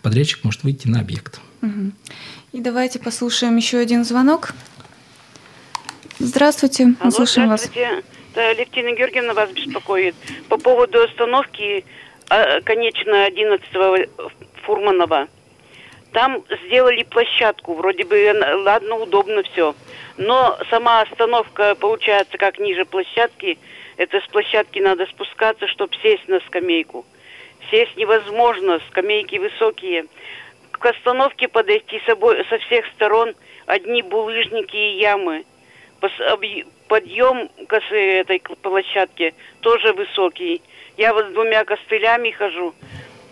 подрядчик 0.03 0.43
может 0.43 0.61
выйти 0.61 0.87
на 0.87 0.99
объект. 0.99 1.41
И 2.51 2.61
давайте 2.61 2.99
послушаем 2.99 3.57
еще 3.57 3.79
один 3.79 4.05
звонок. 4.05 4.51
Здравствуйте, 6.19 6.83
Алло, 6.83 6.95
мы 7.01 7.11
слушаем 7.11 7.47
здравствуйте. 7.47 7.89
вас. 7.89 8.03
Да, 8.35 8.53
Левтина 8.53 8.95
Георгиевна 8.95 9.33
вас 9.33 9.49
беспокоит. 9.49 10.13
По 10.47 10.57
поводу 10.57 11.01
остановки 11.01 11.83
а, 12.29 12.61
конечно 12.61 13.25
11 13.25 13.67
Фурманова. 14.65 15.27
Там 16.11 16.43
сделали 16.67 17.01
площадку, 17.01 17.73
вроде 17.73 18.03
бы, 18.03 18.31
ладно, 18.63 18.97
удобно 18.97 19.41
все. 19.41 19.75
Но 20.17 20.59
сама 20.69 21.01
остановка 21.01 21.73
получается 21.73 22.37
как 22.37 22.59
ниже 22.59 22.85
площадки– 22.85 23.57
это 23.97 24.19
с 24.21 24.27
площадки 24.27 24.79
надо 24.79 25.05
спускаться, 25.07 25.67
чтобы 25.67 25.95
сесть 26.01 26.27
на 26.27 26.39
скамейку. 26.41 27.05
Сесть 27.71 27.95
невозможно, 27.95 28.79
скамейки 28.89 29.37
высокие. 29.37 30.05
К 30.71 30.85
остановке 30.87 31.47
подойти 31.47 32.01
собой, 32.05 32.43
со 32.49 32.57
всех 32.59 32.85
сторон 32.95 33.33
одни 33.65 34.01
булыжники 34.01 34.75
и 34.75 34.99
ямы. 34.99 35.45
Подъем 36.87 37.49
к 37.67 37.73
этой 37.91 38.39
площадке 38.61 39.33
тоже 39.61 39.93
высокий. 39.93 40.61
Я 40.97 41.13
вот 41.13 41.27
с 41.27 41.31
двумя 41.31 41.63
костылями 41.63 42.31
хожу. 42.31 42.73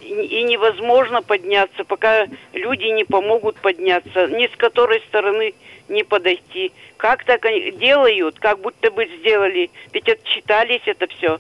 И 0.02 0.44
невозможно 0.44 1.22
подняться, 1.22 1.84
пока 1.84 2.28
люди 2.54 2.86
не 2.86 3.04
помогут 3.04 3.58
подняться. 3.58 4.28
Ни 4.28 4.48
с 4.48 4.56
которой 4.56 5.02
стороны 5.02 5.54
не 5.92 6.04
подойти. 6.04 6.72
Как 6.98 7.24
так 7.26 7.46
они 7.46 7.72
делают, 7.72 8.40
как 8.40 8.60
будто 8.60 8.90
бы 8.90 9.06
сделали. 9.20 9.70
Ведь 9.94 10.10
отчитались 10.10 10.82
это 10.86 11.08
все. 11.08 11.38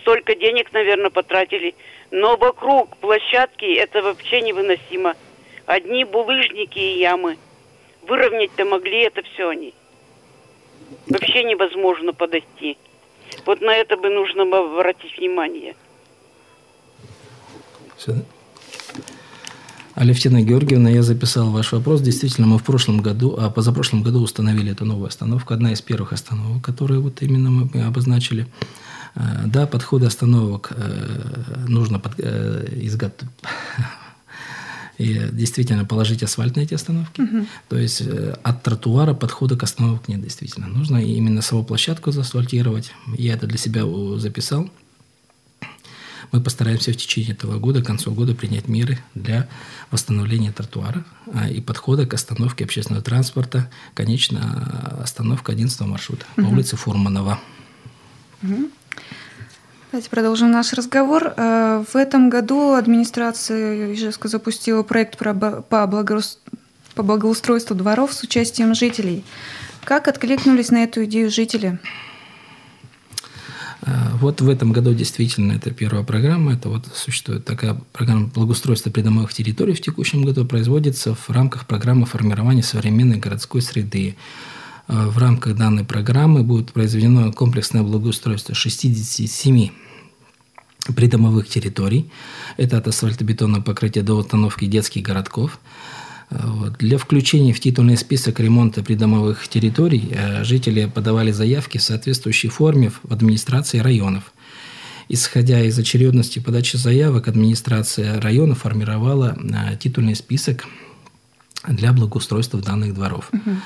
Столько 0.00 0.34
денег, 0.34 0.72
наверное, 0.72 1.10
потратили. 1.10 1.74
Но 2.10 2.36
вокруг 2.36 2.96
площадки 2.98 3.64
это 3.74 4.02
вообще 4.02 4.42
невыносимо. 4.42 5.14
Одни 5.66 6.04
булыжники 6.04 6.78
и 6.78 6.98
ямы. 6.98 7.38
Выровнять-то 8.02 8.64
могли 8.64 9.04
это 9.04 9.22
все 9.22 9.48
они. 9.48 9.74
Вообще 11.08 11.44
невозможно 11.44 12.12
подойти. 12.12 12.76
Вот 13.46 13.60
на 13.60 13.74
это 13.74 13.96
бы 13.96 14.10
нужно 14.10 14.42
обратить 14.42 15.16
внимание. 15.16 15.74
Алевтина 19.94 20.42
Георгиевна, 20.42 20.90
я 20.90 21.02
записал 21.02 21.50
ваш 21.50 21.72
вопрос. 21.72 22.00
Действительно, 22.00 22.48
мы 22.48 22.58
в 22.58 22.64
прошлом 22.64 23.00
году, 23.00 23.36
а 23.38 23.48
позапрошлом 23.48 24.02
году 24.02 24.20
установили 24.20 24.72
эту 24.72 24.84
новую 24.84 25.06
остановку. 25.06 25.54
Одна 25.54 25.72
из 25.72 25.80
первых 25.80 26.12
остановок, 26.12 26.64
которые 26.64 26.98
вот 26.98 27.22
именно 27.22 27.50
мы 27.50 27.82
обозначили. 27.82 28.48
Э, 29.14 29.44
да, 29.46 29.66
подходы 29.66 30.06
остановок 30.06 30.72
э, 30.74 31.66
нужно 31.68 32.00
под, 32.00 32.14
э, 32.18 32.66
изготовить 32.82 33.30
и 34.98 35.28
действительно 35.30 35.84
положить 35.84 36.24
асфальт 36.24 36.56
на 36.56 36.62
эти 36.62 36.74
остановки. 36.74 37.20
Угу. 37.20 37.46
То 37.68 37.78
есть 37.78 38.02
от 38.42 38.62
тротуара 38.64 39.14
подхода 39.14 39.56
к 39.56 39.62
остановке 39.62 40.12
нет 40.12 40.22
действительно. 40.22 40.66
Нужно 40.66 40.98
именно 40.98 41.40
саму 41.40 41.64
площадку 41.64 42.10
заасфальтировать. 42.10 42.90
Я 43.16 43.34
это 43.34 43.46
для 43.46 43.58
себя 43.58 43.84
записал. 44.18 44.68
Мы 46.34 46.40
постараемся 46.40 46.90
в 46.90 46.96
течение 46.96 47.30
этого 47.30 47.60
года, 47.60 47.80
к 47.80 47.86
концу 47.86 48.10
года 48.10 48.34
принять 48.34 48.66
меры 48.66 48.98
для 49.14 49.48
восстановления 49.92 50.50
тротуара 50.50 51.04
а, 51.32 51.48
и 51.48 51.60
подхода 51.60 52.06
к 52.06 52.14
остановке 52.14 52.64
общественного 52.64 53.04
транспорта. 53.04 53.70
Конечно, 53.94 54.98
остановка 55.00 55.52
11 55.52 55.80
маршрута 55.82 56.26
угу. 56.36 56.44
по 56.44 56.50
улице 56.50 56.74
Фурманова. 56.74 57.38
Угу. 58.42 58.68
Давайте 59.92 60.10
продолжим 60.10 60.50
наш 60.50 60.72
разговор. 60.72 61.34
Э, 61.36 61.84
в 61.92 61.94
этом 61.94 62.30
году 62.30 62.72
администрация 62.72 63.94
Ижевска 63.94 64.26
запустила 64.26 64.82
проект 64.82 65.16
по 65.16 65.86
благоустройству 66.96 67.76
дворов 67.76 68.12
с 68.12 68.24
участием 68.24 68.74
жителей. 68.74 69.24
Как 69.84 70.08
откликнулись 70.08 70.72
на 70.72 70.82
эту 70.82 71.04
идею 71.04 71.30
жители? 71.30 71.78
Э, 73.86 74.10
вот 74.20 74.40
в 74.40 74.48
этом 74.48 74.72
году 74.72 74.94
действительно 74.94 75.52
это 75.52 75.70
первая 75.70 76.04
программа. 76.04 76.54
Это 76.54 76.68
вот 76.68 76.86
существует 76.94 77.44
такая 77.44 77.80
программа 77.92 78.26
благоустройства 78.26 78.90
придомовых 78.90 79.32
территорий 79.32 79.74
в 79.74 79.80
текущем 79.80 80.22
году 80.22 80.44
производится 80.44 81.14
в 81.14 81.30
рамках 81.30 81.66
программы 81.66 82.06
формирования 82.06 82.62
современной 82.62 83.18
городской 83.18 83.62
среды. 83.62 84.16
Э, 84.88 85.06
в 85.06 85.18
рамках 85.18 85.56
данной 85.56 85.84
программы 85.84 86.42
будет 86.42 86.72
произведено 86.72 87.32
комплексное 87.32 87.82
благоустройство 87.82 88.54
67 88.54 89.70
придомовых 90.94 91.48
территорий. 91.48 92.10
Это 92.56 92.78
от 92.78 92.88
асфальтобетонного 92.88 93.62
покрытия 93.62 94.02
до 94.02 94.14
установки 94.14 94.66
детских 94.66 95.02
городков– 95.02 95.58
вот. 96.30 96.78
Для 96.78 96.98
включения 96.98 97.52
в 97.52 97.60
титульный 97.60 97.96
список 97.96 98.40
ремонта 98.40 98.82
придомовых 98.82 99.46
территорий 99.48 100.08
э, 100.10 100.44
жители 100.44 100.86
подавали 100.86 101.30
заявки 101.30 101.78
в 101.78 101.82
соответствующей 101.82 102.48
форме 102.48 102.90
в 102.90 103.12
администрации 103.12 103.78
районов. 103.78 104.32
Исходя 105.08 105.60
из 105.60 105.78
очередности 105.78 106.38
подачи 106.38 106.76
заявок, 106.76 107.28
администрация 107.28 108.20
района 108.20 108.54
формировала 108.54 109.36
э, 109.36 109.76
титульный 109.76 110.16
список 110.16 110.64
для 111.68 111.92
благоустройства 111.92 112.60
данных 112.60 112.94
дворов. 112.94 113.30
Угу. 113.32 113.56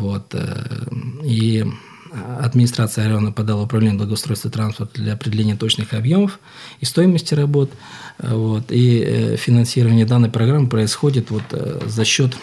Вот. 0.00 0.34
И 1.22 1.64
администрация 2.40 3.06
района 3.06 3.32
подала 3.32 3.62
управление 3.62 3.98
благоустройства 3.98 4.50
транспорта 4.50 5.00
для 5.00 5.14
определения 5.14 5.56
точных 5.56 5.94
объемов 5.94 6.38
и 6.80 6.84
стоимости 6.84 7.34
работ. 7.34 7.70
Вот. 8.18 8.70
И 8.70 9.02
э, 9.04 9.36
финансирование 9.36 10.06
данной 10.06 10.30
программы 10.30 10.68
происходит 10.68 11.30
вот 11.30 11.44
э, 11.52 11.80
за 11.86 12.04
счет 12.04 12.36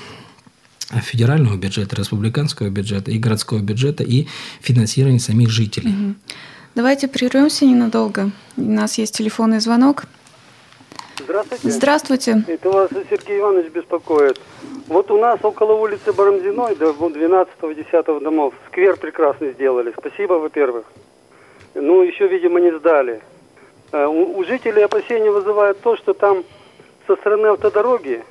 федерального 1.04 1.56
бюджета, 1.56 1.96
республиканского 1.96 2.70
бюджета 2.70 3.12
и 3.12 3.20
городского 3.20 3.60
бюджета 3.60 4.04
и 4.04 4.28
финансирования 4.62 5.20
самих 5.20 5.50
жителей. 5.52 6.16
Давайте 6.76 7.08
прервемся 7.08 7.66
ненадолго. 7.66 8.32
У 8.58 8.62
нас 8.62 8.98
есть 8.98 9.16
телефонный 9.16 9.60
звонок. 9.60 10.06
Здравствуйте. 11.20 11.70
Здравствуйте. 11.70 12.44
Это 12.48 12.70
вас 12.70 12.90
Сергей 13.10 13.40
Иванович 13.40 13.72
беспокоит. 13.72 14.40
Вот 14.88 15.12
у 15.12 15.18
нас 15.18 15.40
около 15.44 15.74
улицы 15.74 16.14
Барамзиной, 16.14 16.76
до 16.76 16.92
12-10 16.92 18.20
домов, 18.22 18.54
сквер 18.68 18.98
прекрасный 18.98 19.52
сделали. 19.52 19.94
Спасибо, 19.98 20.34
во-первых. 20.34 20.86
Ну, 21.76 22.02
еще, 22.02 22.28
видимо, 22.28 22.60
не 22.60 22.72
сдали. 22.72 23.22
Э, 23.92 24.06
у, 24.06 24.38
у 24.38 24.44
жителей 24.46 24.84
опасения 24.84 25.30
вызывает 25.30 25.82
то, 25.82 25.98
что 25.98 26.14
там 26.14 26.44
со 27.06 27.16
стороны 27.18 27.48
автодороги 27.48 28.24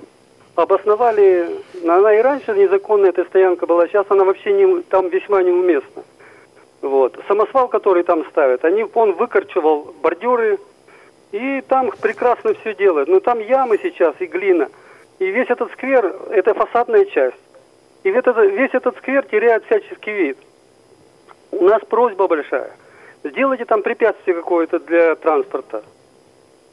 обосновали, 0.55 1.49
она 1.87 2.15
и 2.15 2.21
раньше 2.21 2.53
незаконная 2.53 3.11
эта 3.11 3.25
стоянка 3.27 3.67
была, 3.67 3.87
сейчас 3.87 4.07
она 4.09 4.25
вообще 4.25 4.53
не, 4.53 4.83
там 4.83 5.09
весьма 5.09 5.43
неуместна. 5.43 6.03
Вот. 6.81 7.19
Самосвал, 7.29 7.69
который 7.69 8.03
там 8.03 8.25
ставят, 8.31 8.65
они, 8.65 8.85
он 8.95 9.13
выкорчевал 9.13 9.95
бордюры, 10.03 10.59
и 11.33 11.61
там 11.63 11.91
прекрасно 12.01 12.55
все 12.55 12.75
делают. 12.75 13.09
Но 13.09 13.21
там 13.21 13.39
ямы 13.39 13.79
сейчас 13.83 14.15
и 14.21 14.27
глина. 14.27 14.69
И 15.19 15.27
весь 15.27 15.51
этот 15.51 15.73
сквер– 15.73 16.15
это 16.31 16.55
фасадная 16.55 17.05
часть. 17.07 17.37
И 18.05 18.11
весь 18.11 18.19
этот, 18.19 18.37
весь 18.37 18.73
этот 18.73 18.97
сквер 18.99 19.25
теряет 19.27 19.65
всяческий 19.65 20.13
вид. 20.13 20.39
У 21.51 21.65
нас 21.65 21.83
просьба 21.89 22.29
большая. 22.29 22.71
Сделайте 23.25 23.65
там 23.65 23.83
препятствие 23.83 24.37
какое-то 24.37 24.79
для 24.79 25.17
транспорта. 25.17 25.83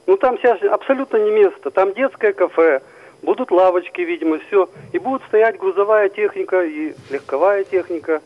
Ну 0.05 0.17
там 0.17 0.37
сейчас 0.37 0.61
абсолютно 0.61 1.17
не 1.17 1.31
место. 1.31 1.71
Там 1.71 1.93
детское 1.93 2.33
кафе, 2.33 2.81
будут 3.23 3.51
лавочки, 3.51 4.01
видимо, 4.01 4.37
все. 4.39 4.69
И 4.93 4.99
будут 4.99 5.23
стоять 5.23 5.57
грузовая 5.57 6.09
техника 6.09 6.63
и 6.63 6.93
легковая 7.09 7.63
техника. 7.63 8.21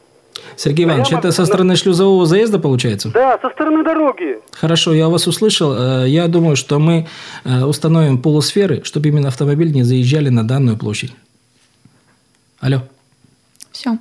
Сергей 0.56 0.86
Иванович, 0.86 1.08
Прямо 1.08 1.20
это 1.20 1.32
со 1.32 1.46
стороны 1.46 1.76
шлюзового 1.76 2.26
заезда 2.26 2.60
получается? 2.60 3.10
Да, 3.10 3.38
со 3.42 3.50
стороны 3.50 3.84
дороги. 3.84 4.40
Хорошо, 4.52 4.94
я 4.94 5.08
вас 5.10 5.28
услышал. 5.28 5.74
Э, 5.74 6.06
я 6.08 6.28
думаю, 6.28 6.56
что 6.56 6.80
мы 6.80 7.08
э, 7.44 7.64
установим 7.64 8.22
полусферы, 8.22 8.84
чтобы 8.84 9.10
именно 9.10 9.28
автомобили 9.28 9.70
не 9.70 9.84
заезжали 9.84 10.30
на 10.30 10.48
данную 10.48 10.78
площадь. 10.78 11.14
Алло. 12.60 12.82
Все. 13.72 13.98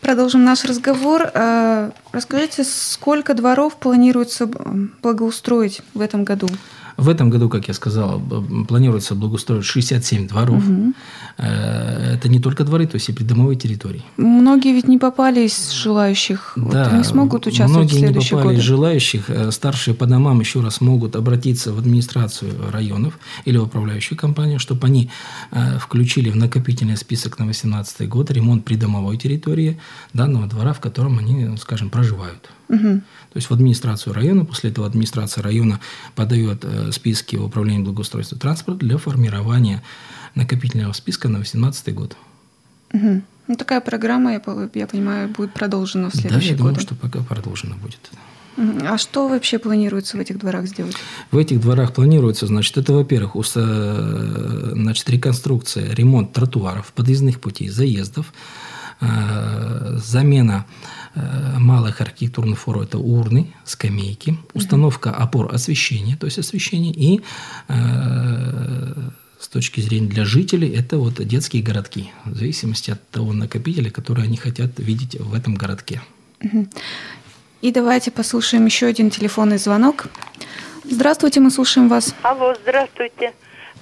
Продолжим 0.00 0.44
наш 0.44 0.64
разговор. 0.64 1.30
Э, 1.34 1.90
расскажите, 2.12 2.62
сколько 2.64 3.34
дворов 3.34 3.76
планируется 3.76 4.48
благоустроить 5.02 5.82
в 5.94 6.00
этом 6.00 6.24
году? 6.24 6.48
В 6.96 7.08
этом 7.08 7.30
году, 7.30 7.48
как 7.48 7.68
я 7.68 7.74
сказал, 7.74 8.20
планируется 8.68 9.14
благоустроить 9.14 9.64
67 9.64 10.28
дворов. 10.28 10.66
Угу. 10.66 10.94
Это 11.38 12.28
не 12.28 12.40
только 12.40 12.64
дворы, 12.64 12.86
то 12.86 12.96
есть 12.96 13.08
и 13.08 13.12
придомовые 13.12 13.58
территории. 13.58 14.02
Многие 14.16 14.72
ведь 14.72 14.88
не 14.88 14.98
попали 14.98 15.46
из 15.46 15.70
желающих, 15.70 16.52
да, 16.56 16.84
вот, 16.84 16.98
не 16.98 17.04
смогут 17.04 17.46
участвовать 17.46 17.92
многие 17.92 18.06
в 18.06 18.16
не 18.16 18.24
попали 18.24 18.42
годы. 18.44 18.58
из 18.58 18.62
желающих. 18.62 19.30
Э, 19.30 19.50
старшие 19.50 19.94
по 19.94 20.06
домам 20.06 20.40
еще 20.40 20.60
раз 20.60 20.80
могут 20.80 21.16
обратиться 21.16 21.72
в 21.72 21.78
администрацию 21.78 22.52
районов 22.70 23.18
или 23.44 23.58
в 23.58 23.64
управляющую 23.64 24.16
компанию, 24.16 24.58
чтобы 24.58 24.86
они 24.86 25.10
э, 25.50 25.78
включили 25.78 26.30
в 26.30 26.36
накопительный 26.36 26.96
список 26.96 27.38
на 27.38 27.44
2018 27.44 28.08
год 28.08 28.30
ремонт 28.30 28.64
придомовой 28.64 29.18
территории 29.18 29.78
данного 30.12 30.46
двора, 30.46 30.72
в 30.72 30.80
котором 30.80 31.18
они, 31.18 31.56
скажем, 31.58 31.90
проживают. 31.90 32.50
Угу. 32.68 32.78
То 32.78 33.36
есть 33.36 33.48
в 33.48 33.52
администрацию 33.52 34.12
района, 34.12 34.44
после 34.44 34.70
этого 34.70 34.86
администрация 34.86 35.42
района 35.42 35.80
подает 36.14 36.64
э, 36.88 36.92
списки 36.92 37.36
в 37.36 37.44
управление 37.44 37.84
благоустройства 37.84 38.38
транспорта 38.38 38.80
для 38.80 38.98
формирования 38.98 39.82
накопительного 40.34 40.92
списка 40.92 41.28
на 41.28 41.38
2018 41.38 41.94
год. 41.94 42.16
Угу. 42.92 43.22
Ну, 43.48 43.54
такая 43.56 43.80
программа, 43.80 44.32
я, 44.32 44.42
я 44.74 44.86
понимаю, 44.86 45.28
будет 45.28 45.52
продолжена 45.54 46.10
в 46.10 46.14
следующем 46.14 46.38
году. 46.38 46.40
Да, 46.40 46.50
я 46.50 46.56
думаю, 46.56 46.80
что 46.80 46.94
пока 46.94 47.20
продолжена 47.20 47.76
будет. 47.76 48.10
А 48.88 48.96
что 48.96 49.28
вообще 49.28 49.58
планируется 49.58 50.16
в 50.16 50.20
этих 50.20 50.38
дворах 50.38 50.66
сделать? 50.66 50.96
В 51.30 51.36
этих 51.36 51.60
дворах 51.60 51.92
планируется, 51.92 52.46
значит, 52.46 52.78
это, 52.78 52.94
во-первых, 52.94 53.32
значит, 53.44 55.10
реконструкция, 55.10 55.92
ремонт 55.94 56.32
тротуаров, 56.32 56.92
подъездных 56.94 57.38
путей, 57.38 57.68
заездов, 57.68 58.32
э, 59.00 59.98
замена 60.02 60.64
Э, 60.64 60.95
малых 61.16 62.00
архитектурных 62.00 62.58
форм– 62.58 62.80
это 62.82 62.98
урны, 62.98 63.52
скамейки, 63.64 64.36
установка 64.54 65.10
опор 65.10 65.54
освещения, 65.54 66.16
то 66.16 66.26
есть 66.26 66.38
освещение, 66.38 66.92
и 66.92 67.22
э, 67.68 67.74
с 69.38 69.48
точки 69.48 69.80
зрения 69.80 70.08
для 70.08 70.24
жителей 70.24 70.68
это 70.74 70.98
вот 70.98 71.14
детские 71.14 71.62
городки, 71.62 72.10
в 72.24 72.36
зависимости 72.36 72.90
от 72.90 73.08
того 73.10 73.32
накопителя, 73.32 73.90
который 73.90 74.24
они 74.24 74.36
хотят 74.36 74.78
видеть 74.78 75.18
в 75.18 75.34
этом 75.34 75.54
городке. 75.54 76.00
И 77.62 77.72
давайте 77.72 78.10
послушаем 78.10 78.66
еще 78.66 78.86
один 78.86 79.10
телефонный 79.10 79.58
звонок. 79.58 80.06
Здравствуйте, 80.84 81.40
мы 81.40 81.50
слушаем 81.50 81.88
вас. 81.88 82.14
Алло, 82.22 82.54
здравствуйте. 82.62 83.32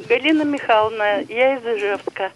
Галина 0.09 0.45
Михайловна, 0.45 1.23
я 1.29 1.57
из 1.57 1.63
Ижевска. 1.63 2.31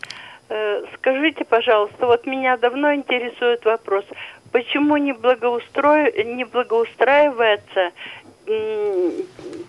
Э, 0.50 0.82
скажите, 0.96 1.44
пожалуйста, 1.44 2.06
вот 2.06 2.26
меня 2.26 2.56
давно 2.56 2.94
интересует 2.94 3.64
вопрос– 3.64 4.04
почему 4.52 4.96
не, 4.96 5.12
благоустро... 5.12 6.10
не 6.22 6.44
благоустраивается 6.44 7.92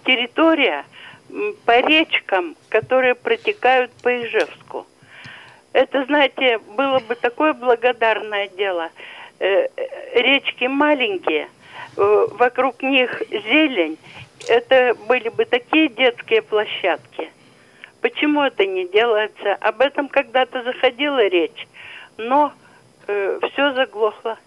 территория 0.06 0.86
по 1.66 1.80
речкам, 1.80 2.56
которые 2.70 3.16
протекают 3.16 3.92
по 4.02 4.10
Ижевску. 4.10 4.88
Это, 5.74 6.06
знаете, 6.06 6.60
было 6.76 7.00
бы 7.00 7.16
такое 7.16 7.54
благодарное 7.54 8.48
дело. 8.50 8.90
Э, 9.40 9.68
речки 10.16 10.66
маленькие, 10.66 11.48
э, 11.96 12.28
вокруг 12.32 12.82
них 12.82 13.22
зелень. 13.30 13.98
Это 14.48 14.96
были 15.08 15.30
бы 15.30 15.46
такие 15.46 15.90
детские 15.90 16.42
площадки. 16.42 17.30
Почему 18.02 18.42
это 18.42 18.66
не 18.66 18.88
делается? 18.88 19.56
Об 19.56 19.82
этом 19.82 20.08
когда-то 20.08 20.64
заходила 20.64 21.26
речь, 21.28 21.68
но 22.18 22.52
э, 23.08 23.40
все 23.52 23.74
заглохло. 23.74 24.38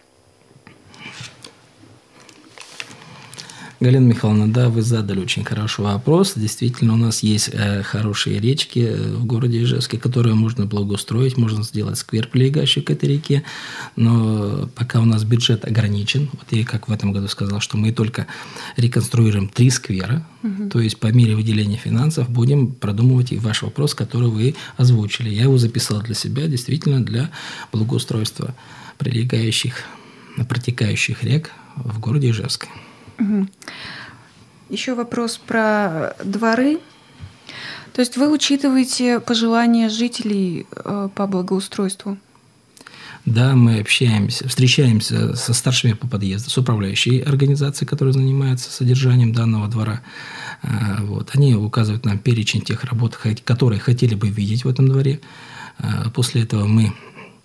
Галина 3.83 4.05
Михайловна, 4.05 4.47
да, 4.47 4.68
вы 4.68 4.83
задали 4.83 5.18
очень 5.18 5.42
хороший 5.42 5.81
вопрос. 5.81 6.35
Действительно, 6.37 6.95
у 6.95 6.97
нас 6.97 7.25
есть 7.25 7.51
э, 7.53 7.83
хорошие 7.83 8.38
речки 8.38 8.79
э, 8.79 9.14
в 9.16 9.27
городе 9.27 9.61
Ижевске, 9.61 9.99
которые 9.99 10.37
можно 10.37 10.66
благоустроить, 10.66 11.37
можно 11.37 11.64
сделать 11.64 11.99
сквер, 11.99 12.29
прилегающий 12.29 12.81
к 12.81 12.90
этой 12.90 13.09
реке. 13.09 13.42
Но 13.97 14.68
пока 14.77 15.01
у 15.01 15.05
нас 15.05 15.25
бюджет 15.25 15.64
ограничен, 15.64 16.31
вот 16.33 16.45
я 16.53 16.64
как 16.64 16.87
в 16.87 16.92
этом 16.92 17.12
году 17.12 17.27
сказал, 17.27 17.59
что 17.59 17.77
мы 17.77 17.90
только 17.90 18.29
реконструируем 18.77 19.49
три 19.49 19.68
сквера, 19.68 20.25
угу. 20.45 20.71
то 20.71 20.79
есть 20.79 21.01
по 21.01 21.09
мере 21.09 21.35
выделения 21.35 21.77
финансов 21.77 22.31
будем 22.31 22.71
продумывать 22.71 23.33
и 23.33 23.38
ваш 23.38 23.62
вопрос, 23.62 23.97
который 23.97 24.29
вы 24.29 24.55
озвучили. 24.77 25.29
Я 25.29 25.42
его 25.42 25.59
записал 25.59 26.01
для 26.03 26.14
себя, 26.14 26.47
действительно, 26.47 27.05
для 27.05 27.33
благоустройства 27.73 28.55
прилегающих, 28.99 29.75
протекающих 30.49 31.25
рек 31.25 31.51
в 31.75 31.99
городе 31.99 32.31
Ижевске. 32.31 32.68
Угу. 33.18 33.46
Еще 34.70 34.94
вопрос 34.94 35.38
про 35.38 36.16
дворы. 36.25 36.79
То 37.92 38.01
есть 38.01 38.16
вы 38.16 38.33
учитываете 38.33 39.20
пожелания 39.20 39.90
жителей 39.90 40.66
э, 40.75 41.09
по 41.14 41.27
благоустройству? 41.27 42.16
Да, 43.27 43.55
мы 43.55 43.81
общаемся, 43.81 44.48
встречаемся 44.48 45.37
со 45.37 45.53
старшими 45.53 45.92
по 45.92 46.09
подъезду, 46.09 46.48
с 46.48 46.57
управляющей 46.57 47.20
организацией, 47.20 47.87
которая 47.87 48.14
занимается 48.14 48.72
содержанием 48.72 49.33
данного 49.33 49.68
двора. 49.68 50.01
Э, 50.62 51.03
вот. 51.03 51.31
Они 51.35 51.55
указывают 51.55 52.07
нам 52.07 52.18
перечень 52.18 52.62
тех 52.62 52.83
работ, 52.85 53.18
которые 53.44 53.79
хотели 53.79 54.14
бы 54.14 54.31
видеть 54.31 54.64
в 54.64 54.68
этом 54.68 54.88
дворе. 54.88 55.20
Э, 55.79 56.09
после 56.14 56.42
этого 56.42 56.66
мы 56.66 56.94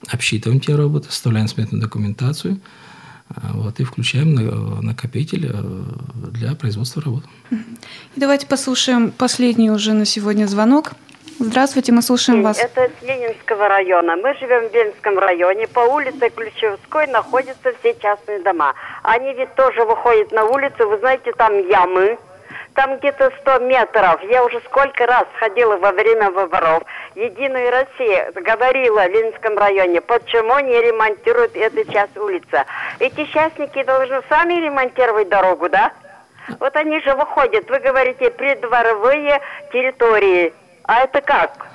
обсчитываем 0.08 0.62
те 0.62 0.76
работы, 0.76 1.12
составляем 1.12 1.50
сметную 1.50 1.82
документацию– 1.82 2.62
вот, 3.30 3.80
и 3.80 3.84
включаем 3.84 4.36
накопитель 4.82 5.52
э, 5.54 6.32
для 6.32 6.56
производства 6.56 7.02
работ. 7.02 7.24
И 7.52 8.20
давайте 8.20 8.48
послушаем 8.48 9.12
последний 9.12 9.72
уже 9.72 9.94
на 9.94 10.06
сегодня 10.06 10.46
звонок. 10.48 10.94
Здравствуйте, 11.40 11.92
мы 11.92 12.02
слушаем 12.02 12.42
вас. 12.42 12.58
Это 12.58 12.90
с 13.00 13.04
Ленинского 13.04 13.68
района. 13.68 14.16
Мы 14.16 14.34
живем 14.40 14.70
в 14.70 14.74
Ленинском 14.74 15.20
районе. 15.20 15.68
По 15.68 15.82
улице 15.82 16.30
Ключевской 16.30 17.06
находятся 17.08 17.74
все 17.80 17.96
частные 18.02 18.42
дома. 18.42 18.74
Они 19.04 19.34
ведь 19.36 19.54
тоже 19.54 19.86
выходят 19.86 20.32
на 20.32 20.46
улицу. 20.46 20.90
Вы 20.90 20.98
знаете, 20.98 21.32
там 21.34 21.54
ямы 21.70 22.18
там 22.78 22.98
где-то 23.00 23.32
100 23.42 23.60
метров. 23.60 24.22
Я 24.30 24.46
уже 24.46 24.62
сколько 24.62 25.08
раз 25.08 25.26
ходила 25.40 25.78
во 25.78 25.92
время 25.92 26.30
выборов. 26.30 26.84
Единая 27.16 27.72
Россия 27.72 28.32
говорила 28.34 29.02
в 29.02 29.10
Ленинском 29.10 29.58
районе, 29.58 30.00
почему 30.00 30.60
не 30.60 30.80
ремонтируют 30.80 31.56
эту 31.56 31.92
часть 31.92 32.16
улицы. 32.16 32.66
Эти 33.00 33.26
частники 33.26 33.84
должны 33.84 34.22
сами 34.30 34.54
ремонтировать 34.64 35.28
дорогу, 35.28 35.70
да? 35.70 35.92
Вот 36.60 36.76
они 36.76 37.02
же 37.02 37.16
выходят, 37.16 37.68
вы 37.68 37.80
говорите, 37.80 38.30
придворовые 38.30 39.42
территории. 39.74 40.54
А 40.84 41.02
это 41.02 41.20
как? 41.22 41.68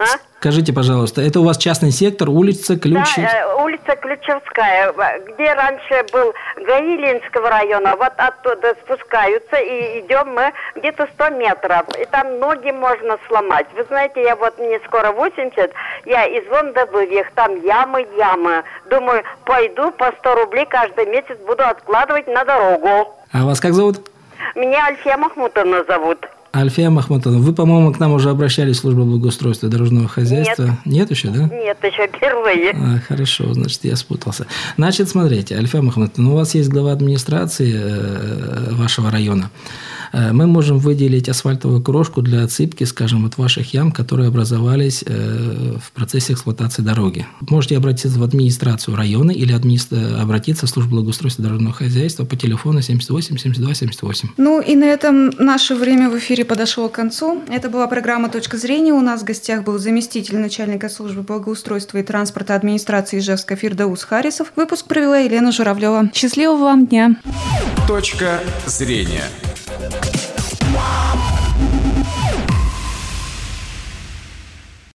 А? 0.00 0.04
Скажите, 0.40 0.72
пожалуйста, 0.72 1.20
это 1.20 1.40
у 1.40 1.44
вас 1.44 1.58
частный 1.58 1.90
сектор, 1.90 2.28
улица 2.28 2.78
Ключевская? 2.78 3.26
Да, 3.26 3.40
э, 3.40 3.64
улица 3.64 3.96
Ключевская, 3.96 4.94
где 5.26 5.52
раньше 5.52 6.04
был 6.12 6.32
ГАИ 6.64 6.96
Ленинского 6.96 7.50
района, 7.50 7.96
вот 7.96 8.12
оттуда 8.16 8.76
спускаются 8.84 9.56
и 9.56 9.98
идем 9.98 10.34
мы 10.34 10.52
где-то 10.76 11.08
100 11.14 11.30
метров, 11.30 11.88
и 12.00 12.04
там 12.04 12.38
ноги 12.38 12.70
можно 12.70 13.18
сломать. 13.26 13.66
Вы 13.74 13.82
знаете, 13.88 14.22
я 14.22 14.36
вот, 14.36 14.56
мне 14.60 14.78
скоро 14.86 15.10
80, 15.10 15.72
я 16.06 16.26
из 16.26 16.46
Вонда 16.48 16.86
вывех, 16.86 17.32
там 17.34 17.60
ямы, 17.64 18.06
ямы. 18.16 18.62
Думаю, 18.88 19.24
пойду 19.44 19.90
по 19.90 20.12
100 20.20 20.34
рублей 20.36 20.66
каждый 20.66 21.06
месяц 21.06 21.36
буду 21.48 21.64
откладывать 21.64 22.28
на 22.28 22.44
дорогу. 22.44 23.12
А 23.32 23.44
вас 23.44 23.58
как 23.58 23.72
зовут? 23.72 24.08
Меня 24.54 24.86
Альфия 24.86 25.16
Махмутовна 25.16 25.82
зовут. 25.82 26.28
Альфия 26.54 26.90
Махмутовна, 26.90 27.38
вы, 27.38 27.52
по-моему, 27.52 27.92
к 27.92 27.98
нам 27.98 28.12
уже 28.12 28.30
обращались 28.30 28.78
в 28.78 28.80
службу 28.80 29.04
благоустройства 29.04 29.68
дорожного 29.68 30.08
хозяйства. 30.08 30.78
Нет. 30.84 30.86
Нет 30.86 31.10
еще, 31.10 31.28
да? 31.28 31.48
Нет, 31.48 31.78
еще 31.82 32.06
впервые. 32.06 32.70
А, 32.72 33.00
хорошо, 33.06 33.52
значит, 33.52 33.84
я 33.84 33.96
спутался. 33.96 34.46
Значит, 34.76 35.08
смотрите, 35.08 35.56
Альфия 35.56 35.82
Махмутовна, 35.82 36.24
ну, 36.24 36.32
у 36.32 36.36
вас 36.36 36.54
есть 36.54 36.70
глава 36.70 36.92
администрации 36.92 37.72
э, 37.74 38.72
вашего 38.74 39.10
района. 39.10 39.50
Э, 40.12 40.32
мы 40.32 40.46
можем 40.46 40.78
выделить 40.78 41.28
асфальтовую 41.28 41.82
крошку 41.82 42.22
для 42.22 42.44
отсыпки, 42.44 42.84
скажем, 42.84 43.24
вот 43.24 43.36
ваших 43.38 43.74
ям, 43.74 43.92
которые 43.92 44.28
образовались 44.28 45.04
э, 45.06 45.76
в 45.80 45.92
процессе 45.92 46.32
эксплуатации 46.32 46.82
дороги. 46.82 47.26
Можете 47.48 47.76
обратиться 47.76 48.18
в 48.18 48.22
администрацию 48.22 48.96
района 48.96 49.30
или 49.30 49.52
обратиться 49.52 50.66
в 50.66 50.70
службу 50.70 50.96
благоустройства 50.96 51.44
дорожного 51.44 51.74
хозяйства 51.74 52.24
по 52.24 52.36
телефону 52.36 52.82
78 52.82 53.38
72 53.38 53.74
78. 53.74 54.28
Ну 54.36 54.60
и 54.60 54.74
на 54.76 54.84
этом 54.84 55.30
наше 55.38 55.74
время 55.74 56.10
в 56.10 56.18
эфире 56.18 56.44
подошло 56.44 56.88
к 56.88 56.92
концу. 56.92 57.42
Это 57.48 57.68
была 57.68 57.86
программа 57.86 58.28
«Точка 58.28 58.56
зрения». 58.56 58.92
У 58.92 59.00
нас 59.00 59.22
в 59.22 59.24
гостях 59.24 59.64
был 59.64 59.78
заместитель 59.78 60.38
начальника 60.38 60.88
службы 60.88 61.22
благоустройства 61.22 61.98
и 61.98 62.02
транспорта 62.02 62.54
администрации 62.54 63.18
Ижевска 63.18 63.56
Фирдаус 63.56 64.02
Харисов. 64.04 64.52
Выпуск 64.56 64.86
провела 64.86 65.18
Елена 65.18 65.52
Журавлева. 65.52 66.10
Счастливого 66.14 66.64
вам 66.64 66.86
дня! 66.86 67.16
Точка 67.86 68.40
зрения. 68.66 69.24